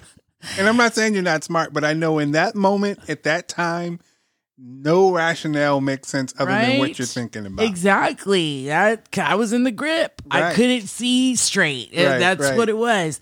And 0.57 0.68
I'm 0.68 0.76
not 0.76 0.94
saying 0.94 1.14
you're 1.14 1.22
not 1.24 1.42
smart, 1.42 1.72
but 1.72 1.85
I 1.85 1.94
know 1.94 2.20
in 2.20 2.31
that 2.33 2.54
moment, 2.54 3.00
at 3.11 3.24
that 3.24 3.48
time, 3.48 3.98
no 4.57 5.12
rationale 5.12 5.81
makes 5.81 6.09
sense 6.09 6.33
other 6.38 6.50
than 6.52 6.78
what 6.78 6.96
you're 6.98 7.07
thinking 7.07 7.44
about. 7.46 7.64
Exactly. 7.66 8.72
I, 8.72 8.98
I 9.16 9.35
was 9.35 9.52
in 9.52 9.64
the 9.64 9.72
grip. 9.72 10.22
I 10.31 10.52
couldn't 10.54 10.83
see 10.88 11.35
straight. 11.35 11.90
Uh, 11.96 12.02
Right, 12.11 12.18
That's 12.18 12.40
right. 12.50 12.57
what 12.57 12.68
it 12.68 12.76
was. 12.76 13.20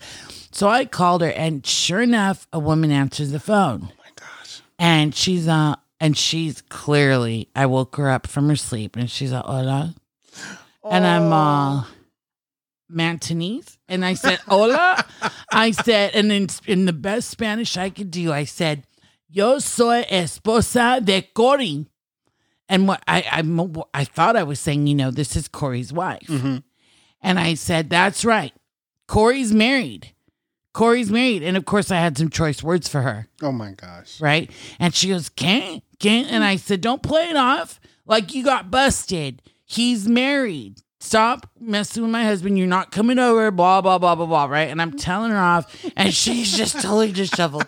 So 0.51 0.67
I 0.67 0.85
called 0.85 1.21
her, 1.21 1.31
and 1.31 1.65
sure 1.65 2.01
enough, 2.01 2.47
a 2.53 2.59
woman 2.59 2.91
answers 2.91 3.31
the 3.31 3.39
phone, 3.39 3.81
Oh 3.91 3.93
my 3.99 4.09
gosh. 4.15 4.61
and 4.79 5.13
she's 5.15 5.47
uh, 5.47 5.75
and 5.99 6.17
she's 6.17 6.61
clearly. 6.61 7.49
I 7.55 7.65
woke 7.65 7.95
her 7.97 8.09
up 8.09 8.27
from 8.27 8.49
her 8.49 8.55
sleep, 8.55 8.95
and 8.95 9.09
she's 9.09 9.31
like, 9.31 9.43
"Hola," 9.45 9.95
and 10.89 11.05
I'm 11.05 11.31
uh, 11.33 11.83
Mantonese, 12.89 13.77
and 13.89 14.05
I 14.05 14.13
said, 14.13 14.39
"Hola," 14.47 15.03
I 15.51 15.71
said, 15.71 16.11
and 16.15 16.31
in 16.31 16.47
in 16.65 16.85
the 16.85 16.93
best 16.93 17.29
Spanish 17.29 17.75
I 17.77 17.89
could 17.89 18.11
do, 18.11 18.31
I 18.31 18.45
said, 18.45 18.83
"Yo 19.29 19.59
soy 19.59 20.03
esposa 20.09 21.03
de 21.03 21.21
Corey," 21.33 21.85
and 22.69 22.87
what 22.87 23.03
I 23.07 23.23
I 23.31 23.43
I 23.93 24.03
thought 24.05 24.35
I 24.37 24.43
was 24.43 24.59
saying, 24.59 24.87
you 24.87 24.95
know, 24.95 25.11
this 25.11 25.35
is 25.35 25.47
Corey's 25.47 25.91
wife. 25.91 26.27
Mhm. 26.27 26.63
And 27.21 27.39
I 27.39 27.55
said, 27.55 27.89
That's 27.89 28.23
right. 28.23 28.53
Corey's 29.07 29.51
married. 29.51 30.13
Corey's 30.71 31.09
married. 31.09 31.41
And 31.41 31.57
of 31.57 31.65
course, 31.65 31.89
I 31.89 31.95
had 31.97 32.15
some 32.15 32.29
choice 32.29 32.61
words 32.61 32.87
for 32.87 33.01
her, 33.01 33.27
Oh 33.41 33.51
my 33.51 33.71
gosh. 33.71 34.21
right? 34.21 34.51
And 34.79 34.93
she 34.93 35.09
goes, 35.09 35.27
Can't, 35.27 35.83
And 36.05 36.27
mm. 36.27 36.41
I 36.41 36.55
said, 36.57 36.81
Don't 36.81 37.01
play 37.03 37.29
it 37.29 37.35
off 37.35 37.79
like 38.05 38.33
you 38.33 38.43
got 38.43 38.71
busted. 38.71 39.41
He's 39.65 40.07
married. 40.07 40.81
Stop 40.99 41.49
messing 41.59 42.03
with 42.03 42.11
my 42.11 42.23
husband. 42.23 42.57
You're 42.57 42.67
not 42.67 42.91
coming 42.91 43.19
over, 43.19 43.51
blah, 43.51 43.81
blah, 43.81 43.97
blah, 43.97 44.15
blah, 44.15 44.25
blah, 44.25 44.45
right? 44.45 44.69
And 44.69 44.81
I'm 44.81 44.97
telling 44.97 45.31
her 45.31 45.37
off, 45.37 45.85
and 45.95 46.13
she's 46.13 46.55
just 46.57 46.75
totally 46.75 47.11
disheveled. 47.11 47.67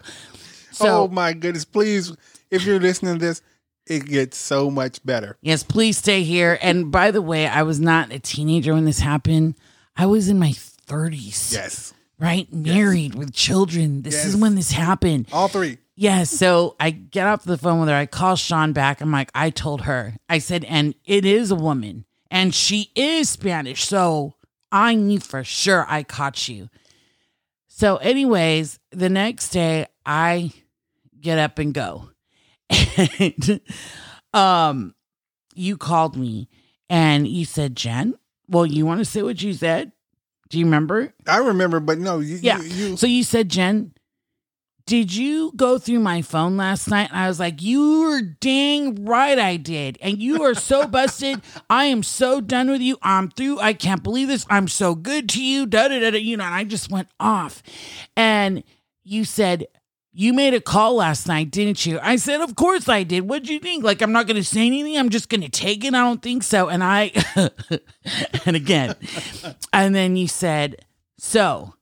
So, 0.72 1.04
oh 1.04 1.08
my 1.08 1.34
goodness. 1.34 1.66
Please, 1.66 2.16
if 2.50 2.66
you're 2.66 2.80
listening 2.80 3.14
to 3.14 3.20
this, 3.20 3.42
it 3.86 4.06
gets 4.06 4.38
so 4.38 4.70
much 4.72 5.04
better. 5.06 5.38
Yes, 5.42 5.64
please 5.64 5.98
stay 5.98 6.24
here. 6.24 6.58
And 6.62 6.92
by 6.92 7.12
the 7.12 7.22
way, 7.22 7.48
I 7.48 7.64
was 7.64 7.80
not 7.80 8.12
a 8.12 8.20
teenager 8.20 8.74
when 8.74 8.86
this 8.86 9.00
happened. 9.00 9.56
I 9.96 10.06
was 10.06 10.30
in 10.30 10.40
my 10.40 10.52
30s. 10.52 11.52
Yes. 11.52 11.94
Right? 12.20 12.52
Married 12.54 13.16
with 13.16 13.34
children. 13.34 14.02
This 14.02 14.26
is 14.26 14.36
when 14.36 14.56
this 14.56 14.72
happened. 14.72 15.28
All 15.32 15.48
three. 15.48 15.78
Yeah. 16.02 16.24
So 16.24 16.78
I 16.80 16.92
get 16.92 17.28
off 17.28 17.44
the 17.44 17.58
phone 17.58 17.82
with 17.82 17.90
her. 17.90 17.96
I 17.96 18.06
call 18.06 18.38
Sean 18.38 18.72
back. 18.72 19.02
I'm 19.02 19.12
like, 19.12 19.30
I 19.36 19.50
told 19.50 19.82
her. 19.82 20.16
I 20.30 20.38
said, 20.40 20.64
and 20.64 20.96
it 21.06 21.26
is 21.26 21.52
a 21.52 21.56
woman 21.56 22.06
and 22.32 22.56
she 22.56 22.90
is 22.96 23.28
Spanish. 23.30 23.86
So 23.86 24.36
I 24.72 24.96
knew 24.96 25.20
for 25.20 25.44
sure 25.44 25.86
I 25.90 26.04
caught 26.04 26.48
you. 26.48 26.70
So, 27.68 27.98
anyways, 27.98 28.80
the 28.92 29.10
next 29.10 29.50
day 29.50 29.88
I 30.06 30.54
get 31.20 31.38
up 31.38 31.60
and 31.60 31.74
go. 31.74 32.10
And 33.20 33.60
um 34.34 34.96
you 35.54 35.76
called 35.76 36.16
me 36.16 36.48
and 36.90 37.28
you 37.28 37.44
said, 37.44 37.76
Jen, 37.76 38.18
well, 38.48 38.66
you 38.66 38.86
want 38.86 39.00
to 39.00 39.06
say 39.06 39.22
what 39.22 39.42
you 39.42 39.52
said? 39.52 39.92
Do 40.50 40.60
you 40.60 40.66
remember? 40.66 41.14
I 41.28 41.38
remember, 41.40 41.82
but 41.82 41.98
no, 42.00 42.20
you, 42.20 42.38
Yeah. 42.42 42.60
you, 42.62 42.70
you 42.92 42.98
So 42.98 43.06
you 43.06 43.24
said, 43.26 43.50
Jen, 43.50 43.92
did 44.90 45.16
you 45.16 45.52
go 45.56 45.78
through 45.78 46.00
my 46.00 46.24
phone 46.24 46.58
last 46.58 46.90
night? 46.90 47.10
And 47.12 47.20
I 47.20 47.28
was 47.28 47.40
like, 47.40 47.62
you 47.62 48.02
were 48.02 48.22
dang 48.22 49.06
right 49.06 49.38
I 49.38 49.56
did. 49.56 50.00
And 50.02 50.20
you 50.20 50.42
are 50.42 50.56
so 50.56 50.88
busted. 50.88 51.44
I 51.70 51.86
am 51.86 52.02
so 52.02 52.42
done 52.42 52.72
with 52.72 52.82
you. 52.82 52.98
I'm 53.04 53.30
through. 53.30 53.60
I 53.60 53.74
can't 53.74 54.02
believe 54.02 54.30
this. 54.30 54.48
I'm 54.50 54.68
so 54.68 54.96
good 54.96 55.30
to 55.30 55.44
you. 55.44 55.68
Da 55.68 55.90
da 55.90 56.00
da 56.00 56.10
da. 56.10 56.18
You 56.18 56.38
know, 56.38 56.44
and 56.44 56.56
I 56.56 56.64
just 56.64 56.92
went 56.92 57.08
off. 57.20 57.62
And 58.18 58.64
you 59.04 59.26
said, 59.26 59.68
you 60.12 60.34
made 60.34 60.56
a 60.56 60.60
call 60.60 60.96
last 60.96 61.28
night, 61.28 61.52
didn't 61.52 61.86
you? 61.86 62.00
I 62.02 62.16
said, 62.16 62.42
Of 62.42 62.56
course 62.56 62.90
I 62.90 63.04
did. 63.04 63.30
What'd 63.30 63.48
you 63.48 63.60
think? 63.60 63.84
Like, 63.84 64.02
I'm 64.02 64.12
not 64.12 64.26
going 64.26 64.38
to 64.38 64.44
say 64.44 64.66
anything. 64.66 64.98
I'm 64.98 65.10
just 65.10 65.30
going 65.30 65.42
to 65.42 65.50
take 65.50 65.86
it. 65.86 65.94
I 65.94 66.04
don't 66.04 66.24
think 66.24 66.42
so. 66.42 66.68
And 66.68 66.84
I, 66.84 67.12
and 68.44 68.56
again, 68.56 68.96
and 69.72 69.94
then 69.94 70.16
you 70.16 70.28
said, 70.28 70.84
So 71.20 71.76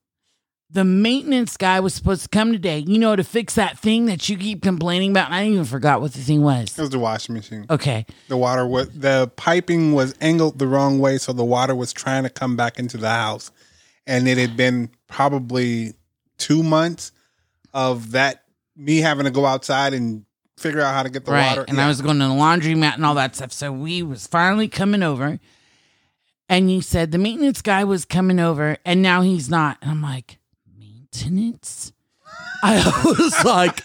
the 0.70 0.84
maintenance 0.84 1.56
guy 1.56 1.80
was 1.80 1.94
supposed 1.94 2.24
to 2.24 2.30
come 2.30 2.52
today, 2.52 2.80
you 2.80 3.00
know, 3.00 3.16
to 3.16 3.24
fix 3.24 3.56
that 3.56 3.80
thing 3.80 4.06
that 4.08 4.28
you 4.28 4.38
keep 4.38 4.62
complaining 4.62 5.12
about. 5.12 5.28
And 5.28 5.36
I 5.36 5.48
even 5.48 5.64
forgot 5.64 6.02
what 6.02 6.12
the 6.14 6.20
thing 6.20 6.42
was. 6.42 6.78
it 6.78 6.82
was 6.82 6.90
the 6.90 7.00
washing 7.00 7.36
machine. 7.36 7.66
Okay. 7.70 8.06
The 8.28 8.36
water 8.38 8.68
was 8.68 8.90
the 8.90 9.32
piping 9.38 9.94
was 9.94 10.14
angled 10.20 10.60
the 10.60 10.68
wrong 10.68 11.00
way, 11.00 11.18
so 11.20 11.32
the 11.32 11.46
water 11.46 11.74
was 11.74 11.94
trying 11.94 12.24
to 12.24 12.30
come 12.30 12.56
back 12.58 12.80
into 12.80 12.98
the 12.98 13.10
house, 13.10 13.52
and 14.06 14.28
it 14.28 14.38
had 14.38 14.58
been 14.58 14.90
probably 15.08 15.94
two 16.38 16.64
months 16.64 17.12
of 17.74 18.12
that 18.12 18.44
me 18.76 18.98
having 18.98 19.24
to 19.26 19.32
go 19.32 19.46
outside 19.46 19.94
and 19.94 20.26
figure 20.58 20.82
out 20.82 20.94
how 20.94 21.04
to 21.04 21.10
get 21.10 21.24
the 21.26 21.32
right. 21.32 21.48
water. 21.50 21.66
And 21.68 21.78
Yeah. 21.78 21.86
I 21.86 21.88
was 21.88 22.02
going 22.02 22.20
to 22.20 22.26
the 22.26 22.34
laundromat 22.34 22.96
and 22.96 23.06
all 23.06 23.16
that 23.16 23.36
stuff. 23.36 23.52
So 23.52 23.72
we 23.72 24.04
was 24.04 24.28
finally 24.28 24.68
coming 24.68 25.02
over. 25.04 25.40
And 26.50 26.72
you 26.72 26.82
said 26.82 27.12
the 27.12 27.18
maintenance 27.18 27.62
guy 27.62 27.84
was 27.84 28.06
coming 28.06 28.40
over 28.40 28.78
and 28.86 29.02
now 29.02 29.22
he's 29.22 29.50
not. 29.50 29.78
And 29.82 29.92
I'm 29.92 30.02
like, 30.02 30.40
maintenance? 31.08 31.94
I 32.64 33.02
was 33.06 33.46
like, 33.46 33.84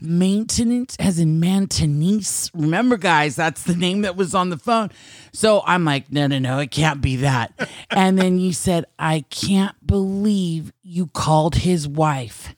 maintenance 0.00 0.96
as 0.98 1.18
in 1.18 1.40
Mantonese. 1.40 2.50
Remember, 2.54 2.96
guys, 2.96 3.36
that's 3.36 3.64
the 3.64 3.74
name 3.74 4.02
that 4.02 4.16
was 4.16 4.34
on 4.34 4.50
the 4.50 4.58
phone. 4.58 4.90
So 5.32 5.62
I'm 5.66 5.84
like, 5.84 6.12
no, 6.12 6.26
no, 6.26 6.38
no, 6.38 6.58
it 6.58 6.70
can't 6.70 7.00
be 7.00 7.16
that. 7.16 7.52
And 7.90 8.18
then 8.18 8.38
you 8.38 8.52
said, 8.52 8.84
I 8.98 9.24
can't 9.30 9.74
believe 9.86 10.72
you 10.82 11.06
called 11.08 11.56
his 11.56 11.88
wife. 11.88 12.54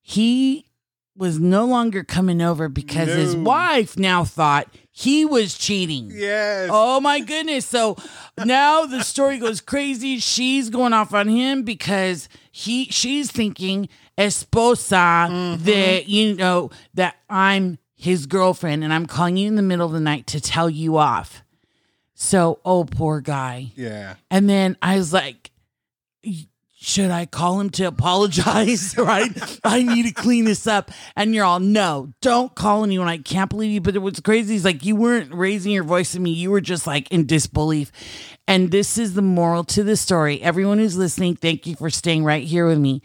He 0.00 0.66
was 1.16 1.38
no 1.38 1.64
longer 1.64 2.02
coming 2.04 2.40
over 2.40 2.68
because 2.68 3.08
his 3.08 3.36
wife 3.36 3.98
now 3.98 4.24
thought 4.24 4.68
he 4.92 5.24
was 5.24 5.56
cheating. 5.56 6.10
yes. 6.12 6.68
Oh 6.70 7.00
my 7.00 7.20
goodness. 7.20 7.66
So 7.66 7.96
now 8.44 8.84
the 8.84 9.02
story 9.02 9.38
goes 9.38 9.62
crazy. 9.62 10.18
She's 10.18 10.68
going 10.68 10.92
off 10.92 11.14
on 11.14 11.28
him 11.28 11.62
because 11.62 12.28
he 12.50 12.84
she's 12.86 13.30
thinking 13.30 13.88
esposa 14.18 15.28
mm-hmm. 15.28 15.64
that 15.64 16.08
you 16.08 16.34
know 16.36 16.70
that 16.92 17.16
I'm 17.30 17.78
his 17.96 18.26
girlfriend 18.26 18.84
and 18.84 18.92
I'm 18.92 19.06
calling 19.06 19.38
you 19.38 19.48
in 19.48 19.56
the 19.56 19.62
middle 19.62 19.86
of 19.86 19.92
the 19.92 20.00
night 20.00 20.26
to 20.28 20.40
tell 20.40 20.68
you 20.68 20.98
off. 20.98 21.42
So, 22.14 22.60
oh 22.64 22.84
poor 22.84 23.20
guy. 23.20 23.72
Yeah. 23.74 24.16
And 24.30 24.48
then 24.48 24.76
I 24.82 24.96
was 24.96 25.12
like, 25.12 25.50
should 26.82 27.12
I 27.12 27.26
call 27.26 27.60
him 27.60 27.70
to 27.70 27.84
apologize? 27.84 28.96
right? 28.98 29.30
I 29.62 29.84
need 29.84 30.06
to 30.06 30.12
clean 30.12 30.46
this 30.46 30.66
up. 30.66 30.90
And 31.14 31.32
you're 31.32 31.44
all, 31.44 31.60
no, 31.60 32.12
don't 32.20 32.52
call 32.56 32.82
anyone. 32.82 33.06
I 33.06 33.18
can't 33.18 33.48
believe 33.48 33.70
you. 33.70 33.80
But 33.80 33.98
what's 33.98 34.18
crazy 34.18 34.56
is 34.56 34.64
like 34.64 34.84
you 34.84 34.96
weren't 34.96 35.32
raising 35.32 35.70
your 35.70 35.84
voice 35.84 36.16
at 36.16 36.20
me. 36.20 36.30
You 36.30 36.50
were 36.50 36.60
just 36.60 36.84
like 36.84 37.08
in 37.12 37.26
disbelief. 37.26 37.92
And 38.48 38.72
this 38.72 38.98
is 38.98 39.14
the 39.14 39.22
moral 39.22 39.62
to 39.64 39.84
the 39.84 39.96
story. 39.96 40.42
Everyone 40.42 40.78
who's 40.78 40.96
listening, 40.96 41.36
thank 41.36 41.68
you 41.68 41.76
for 41.76 41.88
staying 41.88 42.24
right 42.24 42.42
here 42.42 42.66
with 42.66 42.78
me. 42.78 43.00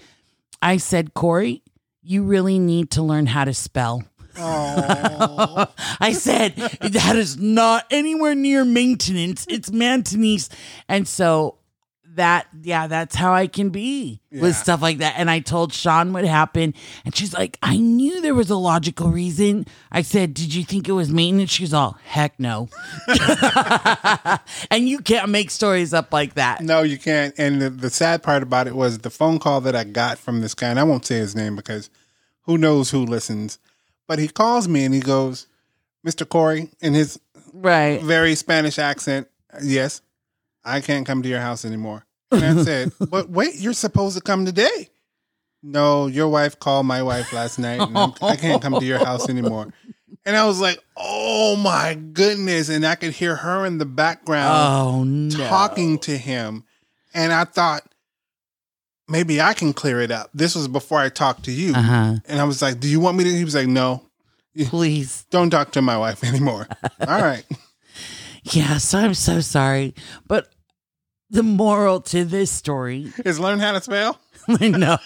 I 0.60 0.78
said, 0.78 1.14
Corey, 1.14 1.62
you 2.02 2.24
really 2.24 2.58
need 2.58 2.90
to 2.92 3.04
learn 3.04 3.28
how 3.28 3.46
to 3.46 3.54
spell. 3.54 4.04
Oh. 4.40 5.68
I 6.00 6.14
said 6.14 6.56
that 6.56 7.16
is 7.16 7.38
not 7.38 7.86
anywhere 7.92 8.34
near 8.34 8.66
maintenance. 8.66 9.46
It's 9.48 9.72
Mantonese. 9.72 10.50
And 10.90 11.08
so 11.08 11.60
that 12.18 12.48
yeah, 12.62 12.86
that's 12.88 13.16
how 13.16 13.34
I 13.34 13.48
can 13.48 13.70
be 13.70 14.22
with 14.32 14.56
stuff 14.56 14.82
like 14.82 15.00
that. 15.00 15.16
And 15.18 15.32
I 15.32 15.40
told 15.40 15.74
Sean 15.74 16.14
what 16.14 16.26
happened, 16.26 16.76
and 17.06 17.16
she's 17.16 17.34
like, 17.34 17.58
I 17.64 17.78
knew 17.78 18.22
there 18.22 18.36
was 18.36 18.50
a 18.52 18.56
logical 18.56 19.10
reason. 19.10 19.66
I 19.92 20.04
said, 20.04 20.34
Did 20.36 20.54
you 20.54 20.64
think 20.64 20.88
it 20.88 20.92
was 20.92 21.10
maintenance? 21.10 21.50
She's 21.50 21.74
all, 21.74 21.98
heck 22.04 22.40
no. 22.40 22.70
and 24.70 24.88
you 24.88 25.00
can't 25.00 25.30
make 25.30 25.50
stories 25.52 25.94
up 25.94 26.14
like 26.14 26.36
that. 26.36 26.62
No, 26.62 26.82
you 26.84 26.98
can't. 26.98 27.34
And 27.38 27.62
the, 27.62 27.70
the 27.70 27.90
sad 27.90 28.24
part 28.24 28.44
about 28.44 28.68
it 28.68 28.76
was 28.76 29.00
the 29.00 29.10
phone 29.10 29.40
call 29.40 29.62
that 29.62 29.76
I 29.76 29.84
got 29.84 30.18
from 30.18 30.42
this 30.42 30.54
guy, 30.54 30.70
and 30.70 30.80
I 30.80 30.84
won't 30.84 31.06
say 31.06 31.16
his 31.18 31.36
name 31.36 31.56
because 31.56 31.90
who 32.42 32.58
knows 32.58 32.92
who 32.92 33.06
listens. 33.06 33.60
But 34.08 34.20
he 34.20 34.28
calls 34.28 34.68
me 34.68 34.86
and 34.86 34.94
he 34.94 35.02
goes, 35.02 35.48
Mr. 36.06 36.28
Corey, 36.28 36.70
in 36.80 36.94
his 36.94 37.20
Right. 37.54 38.02
very 38.02 38.36
Spanish 38.36 38.78
accent, 38.80 39.28
yes, 39.62 40.02
I 40.64 40.80
can't 40.82 41.06
come 41.06 41.24
to 41.24 41.30
your 41.30 41.42
house 41.42 41.66
anymore. 41.66 42.06
And 42.32 42.44
I 42.60 42.64
said, 42.64 42.92
but 43.10 43.30
wait, 43.30 43.56
you're 43.56 43.74
supposed 43.74 44.18
to 44.18 44.22
come 44.24 44.46
today. 44.46 44.90
No, 45.64 46.08
your 46.08 46.30
wife 46.30 46.60
called 46.60 46.86
my 46.86 47.02
wife 47.04 47.34
last 47.34 47.58
night, 47.60 47.82
and 47.82 47.98
I'm, 47.98 48.14
I 48.22 48.36
can't 48.36 48.62
come 48.62 48.80
to 48.80 48.86
your 48.86 49.00
house 49.04 49.28
anymore. 49.28 49.74
And 50.26 50.36
I 50.36 50.46
was 50.46 50.60
like, 50.60 50.80
oh 50.96 51.56
my 51.56 51.96
goodness. 51.96 52.70
And 52.70 52.86
I 52.86 52.96
could 52.96 53.12
hear 53.14 53.36
her 53.36 53.66
in 53.66 53.78
the 53.78 53.86
background 53.86 54.50
Oh 54.54 55.04
no. 55.04 55.48
talking 55.48 56.00
to 56.00 56.18
him. 56.18 56.64
And 57.14 57.32
I 57.34 57.46
thought, 57.46 57.82
maybe 59.08 59.42
I 59.42 59.54
can 59.54 59.74
clear 59.74 60.00
it 60.02 60.12
up. 60.12 60.30
This 60.34 60.54
was 60.54 60.68
before 60.68 61.00
I 61.00 61.10
talked 61.10 61.46
to 61.46 61.52
you. 61.52 61.74
Uh-huh. 61.74 62.16
And 62.28 62.40
I 62.42 62.44
was 62.44 62.62
like, 62.62 62.80
do 62.80 62.88
you 62.88 63.00
want 63.00 63.18
me 63.18 63.24
to? 63.24 63.30
He 63.30 63.44
was 63.46 63.56
like, 63.56 63.68
no, 63.68 64.04
Please. 64.66 65.26
don't 65.32 65.50
talk 65.50 65.72
to 65.74 65.82
my 65.82 65.98
wife 65.98 66.24
anymore. 66.24 66.68
All 67.08 67.22
right. 67.22 67.46
Yeah, 68.44 68.78
so 68.78 69.00
I'm 69.00 69.14
so 69.14 69.40
sorry. 69.40 69.94
But 70.28 70.50
the 71.30 71.44
moral 71.44 72.02
to 72.02 72.24
this 72.24 72.52
story 72.52 73.12
Is 73.26 73.40
learn 73.40 73.60
how 73.60 73.74
to 73.74 73.82
spell? 73.82 74.20
no. 74.62 74.98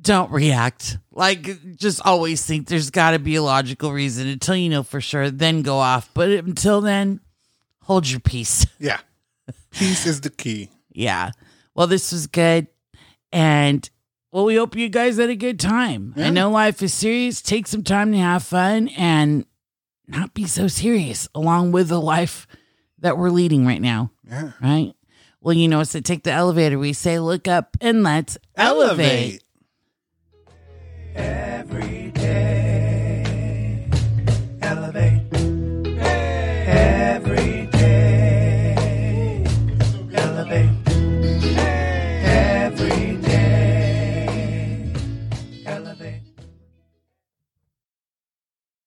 Don't 0.00 0.30
react. 0.30 0.98
Like, 1.10 1.76
just 1.76 2.04
always 2.04 2.44
think 2.44 2.68
there's 2.68 2.90
got 2.90 3.12
to 3.12 3.18
be 3.18 3.36
a 3.36 3.42
logical 3.42 3.90
reason 3.92 4.28
until 4.28 4.54
you 4.54 4.68
know 4.68 4.82
for 4.82 5.00
sure, 5.00 5.30
then 5.30 5.62
go 5.62 5.78
off. 5.78 6.10
But 6.12 6.30
until 6.30 6.80
then, 6.80 7.20
hold 7.82 8.08
your 8.08 8.20
peace. 8.20 8.66
Yeah. 8.78 8.98
Peace 9.70 10.06
is 10.06 10.20
the 10.20 10.30
key. 10.30 10.70
Yeah. 10.90 11.30
Well, 11.74 11.86
this 11.86 12.12
was 12.12 12.26
good. 12.26 12.66
And 13.32 13.88
well, 14.30 14.44
we 14.44 14.56
hope 14.56 14.76
you 14.76 14.88
guys 14.88 15.16
had 15.16 15.30
a 15.30 15.36
good 15.36 15.58
time. 15.58 16.14
Yeah. 16.16 16.26
I 16.26 16.30
know 16.30 16.50
life 16.50 16.82
is 16.82 16.94
serious. 16.94 17.42
Take 17.42 17.66
some 17.66 17.82
time 17.82 18.12
to 18.12 18.18
have 18.18 18.42
fun 18.42 18.88
and 18.88 19.44
not 20.06 20.34
be 20.34 20.46
so 20.46 20.68
serious 20.68 21.28
along 21.34 21.72
with 21.72 21.88
the 21.88 22.00
life 22.00 22.46
that 22.98 23.18
we're 23.18 23.30
leading 23.30 23.66
right 23.66 23.82
now. 23.82 24.10
Yeah. 24.28 24.52
Right. 24.62 24.94
Well, 25.40 25.54
you 25.54 25.68
know, 25.68 25.80
it's 25.80 25.92
to 25.92 26.00
take 26.00 26.22
the 26.22 26.32
elevator. 26.32 26.78
We 26.78 26.92
say, 26.94 27.18
look 27.18 27.48
up 27.48 27.76
and 27.80 28.02
let's 28.02 28.38
elevate. 28.56 29.42
Every 31.14 32.10
day. 32.12 32.63